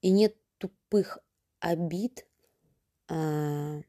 И 0.00 0.10
нет 0.10 0.36
тупых 0.58 1.18
обид, 1.60 2.26
а, 3.08 3.80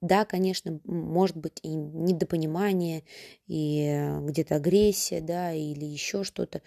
да, 0.00 0.24
конечно, 0.24 0.80
может 0.84 1.36
быть 1.36 1.60
и 1.62 1.68
недопонимание, 1.74 3.04
и 3.46 3.82
э, 3.82 4.20
где-то 4.22 4.56
агрессия, 4.56 5.20
да, 5.20 5.52
или 5.52 5.84
еще 5.84 6.24
что-то. 6.24 6.62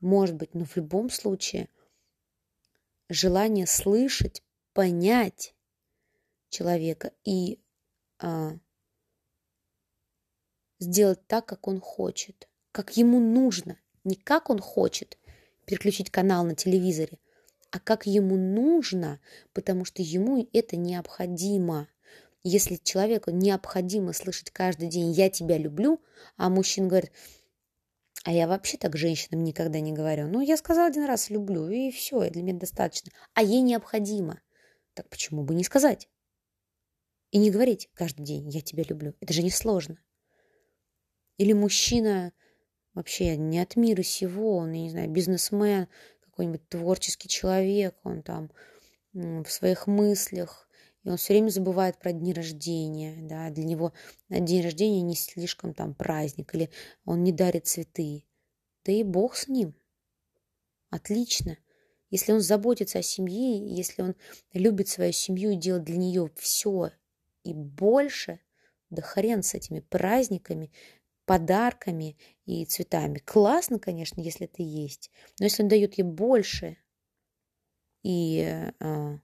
Может 0.00 0.36
быть, 0.36 0.54
но 0.54 0.64
в 0.64 0.74
любом 0.76 1.10
случае 1.10 1.68
желание 3.10 3.66
слышать, 3.66 4.42
понять 4.72 5.54
человека 6.48 7.12
и 7.24 7.60
а, 8.20 8.58
сделать 10.78 11.26
так, 11.26 11.46
как 11.46 11.68
он 11.68 11.80
хочет, 11.80 12.48
как 12.72 12.96
ему 12.96 13.20
нужно, 13.20 13.78
не 14.04 14.16
как 14.16 14.50
он 14.50 14.58
хочет 14.58 15.18
переключить 15.66 16.10
канал 16.10 16.44
на 16.44 16.54
телевизоре, 16.54 17.18
а 17.70 17.78
как 17.78 18.06
ему 18.06 18.36
нужно, 18.36 19.20
потому 19.52 19.84
что 19.84 20.02
ему 20.02 20.48
это 20.52 20.76
необходимо. 20.76 21.88
Если 22.42 22.76
человеку 22.76 23.30
необходимо 23.30 24.12
слышать 24.12 24.50
каждый 24.50 24.88
день 24.88 25.10
«я 25.10 25.28
тебя 25.28 25.58
люблю», 25.58 26.00
а 26.36 26.48
мужчина 26.48 26.88
говорит 26.88 27.12
а 28.24 28.32
я 28.32 28.46
вообще 28.46 28.76
так 28.76 28.96
женщинам 28.96 29.42
никогда 29.42 29.80
не 29.80 29.92
говорю. 29.92 30.28
Ну, 30.28 30.40
я 30.40 30.56
сказала 30.56 30.88
один 30.88 31.04
раз 31.06 31.30
«люблю», 31.30 31.68
и 31.68 31.90
все, 31.90 32.24
и 32.24 32.30
для 32.30 32.42
меня 32.42 32.58
достаточно. 32.58 33.10
А 33.32 33.42
ей 33.42 33.62
необходимо. 33.62 34.40
Так 34.94 35.08
почему 35.08 35.44
бы 35.44 35.54
не 35.54 35.64
сказать? 35.64 36.10
И 37.30 37.38
не 37.38 37.50
говорить 37.50 37.88
каждый 37.94 38.24
день 38.24 38.48
«я 38.48 38.60
тебя 38.60 38.84
люблю». 38.86 39.14
Это 39.20 39.32
же 39.32 39.42
несложно. 39.42 39.98
Или 41.36 41.52
мужчина 41.52 42.32
вообще 42.98 43.36
не 43.36 43.60
от 43.60 43.76
мира 43.76 44.02
сего, 44.02 44.56
он, 44.56 44.72
я 44.72 44.82
не 44.82 44.90
знаю, 44.90 45.08
бизнесмен, 45.08 45.86
какой-нибудь 46.20 46.68
творческий 46.68 47.28
человек, 47.28 47.94
он 48.02 48.22
там 48.22 48.50
в 49.12 49.46
своих 49.46 49.86
мыслях, 49.86 50.68
и 51.04 51.08
он 51.08 51.16
все 51.16 51.32
время 51.32 51.48
забывает 51.48 51.98
про 51.98 52.12
дни 52.12 52.32
рождения, 52.32 53.16
да, 53.22 53.50
для 53.50 53.64
него 53.64 53.92
день 54.28 54.62
рождения 54.62 55.00
не 55.00 55.14
слишком 55.14 55.74
там 55.74 55.94
праздник, 55.94 56.52
или 56.54 56.70
он 57.04 57.22
не 57.22 57.32
дарит 57.32 57.66
цветы. 57.66 58.24
Да 58.84 58.92
и 58.92 59.04
бог 59.04 59.36
с 59.36 59.46
ним. 59.46 59.74
Отлично. 60.90 61.56
Если 62.10 62.32
он 62.32 62.40
заботится 62.40 62.98
о 62.98 63.02
семье, 63.02 63.58
если 63.76 64.02
он 64.02 64.16
любит 64.52 64.88
свою 64.88 65.12
семью 65.12 65.50
и 65.52 65.56
делает 65.56 65.84
для 65.84 65.98
нее 65.98 66.30
все 66.36 66.90
и 67.44 67.54
больше, 67.54 68.40
да 68.90 69.02
хрен 69.02 69.42
с 69.42 69.54
этими 69.54 69.80
праздниками, 69.80 70.72
подарками 71.28 72.16
и 72.46 72.64
цветами. 72.64 73.18
Классно, 73.18 73.78
конечно, 73.78 74.18
если 74.22 74.46
это 74.46 74.62
есть, 74.62 75.10
но 75.38 75.44
если 75.44 75.62
он 75.62 75.68
дает 75.68 75.98
ей 75.98 76.04
больше 76.04 76.78
и 78.02 78.64
э, 78.80 79.18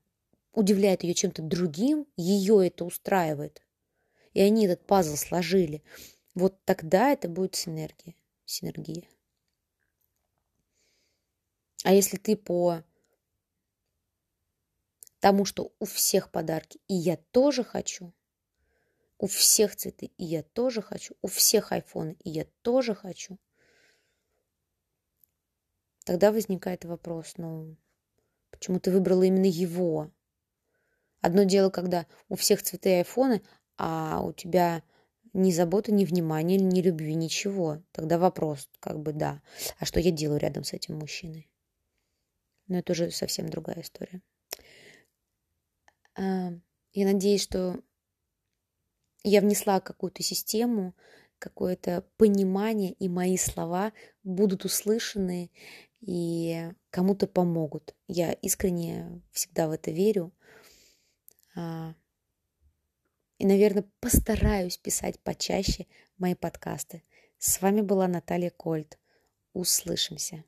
удивляет 0.52 1.02
ее 1.02 1.14
чем-то 1.14 1.40
другим, 1.40 2.06
ее 2.18 2.66
это 2.66 2.84
устраивает, 2.84 3.66
и 4.34 4.42
они 4.42 4.66
этот 4.66 4.86
пазл 4.86 5.16
сложили, 5.16 5.82
вот 6.34 6.62
тогда 6.66 7.10
это 7.10 7.26
будет 7.26 7.54
синергия. 7.54 8.14
синергия. 8.44 9.08
А 11.84 11.94
если 11.94 12.18
ты 12.18 12.36
по 12.36 12.84
тому, 15.20 15.46
что 15.46 15.72
у 15.78 15.86
всех 15.86 16.30
подарки, 16.30 16.80
и 16.86 16.92
я 16.92 17.16
тоже 17.16 17.64
хочу– 17.64 18.12
у 19.24 19.26
всех 19.26 19.74
цветы, 19.74 20.10
и 20.18 20.24
я 20.24 20.42
тоже 20.42 20.82
хочу. 20.82 21.16
У 21.22 21.28
всех 21.28 21.72
айфоны, 21.72 22.18
и 22.24 22.28
я 22.28 22.44
тоже 22.60 22.94
хочу. 22.94 23.38
Тогда 26.04 26.30
возникает 26.30 26.84
вопрос, 26.84 27.38
ну, 27.38 27.74
почему 28.50 28.80
ты 28.80 28.90
выбрала 28.90 29.22
именно 29.22 29.46
его? 29.46 30.10
Одно 31.22 31.44
дело, 31.44 31.70
когда 31.70 32.06
у 32.28 32.36
всех 32.36 32.62
цветы 32.62 32.98
айфоны, 32.98 33.40
а 33.78 34.20
у 34.22 34.34
тебя 34.34 34.82
ни 35.32 35.52
заботы, 35.52 35.90
ни 35.90 36.04
внимания, 36.04 36.58
ни 36.58 36.82
любви, 36.82 37.14
ничего. 37.14 37.82
Тогда 37.92 38.18
вопрос, 38.18 38.68
как 38.78 39.00
бы, 39.00 39.14
да. 39.14 39.40
А 39.78 39.86
что 39.86 40.00
я 40.00 40.10
делаю 40.10 40.38
рядом 40.38 40.64
с 40.64 40.74
этим 40.74 40.98
мужчиной? 40.98 41.50
Но 42.66 42.76
это 42.76 42.92
уже 42.92 43.10
совсем 43.10 43.48
другая 43.48 43.80
история. 43.80 44.20
А, 46.14 46.52
я 46.92 47.06
надеюсь, 47.06 47.42
что 47.42 47.80
я 49.24 49.40
внесла 49.40 49.80
какую-то 49.80 50.22
систему, 50.22 50.94
какое-то 51.38 52.04
понимание, 52.16 52.92
и 52.92 53.08
мои 53.08 53.36
слова 53.36 53.92
будут 54.22 54.64
услышаны 54.64 55.50
и 56.00 56.70
кому-то 56.90 57.26
помогут. 57.26 57.94
Я 58.06 58.32
искренне 58.32 59.22
всегда 59.32 59.68
в 59.68 59.72
это 59.72 59.90
верю. 59.90 60.32
А, 61.56 61.94
и, 63.38 63.46
наверное, 63.46 63.84
постараюсь 64.00 64.76
писать 64.76 65.18
почаще 65.20 65.86
мои 66.18 66.34
подкасты. 66.34 67.02
С 67.38 67.60
вами 67.60 67.80
была 67.80 68.06
Наталья 68.08 68.50
Кольт. 68.50 68.98
Услышимся. 69.52 70.44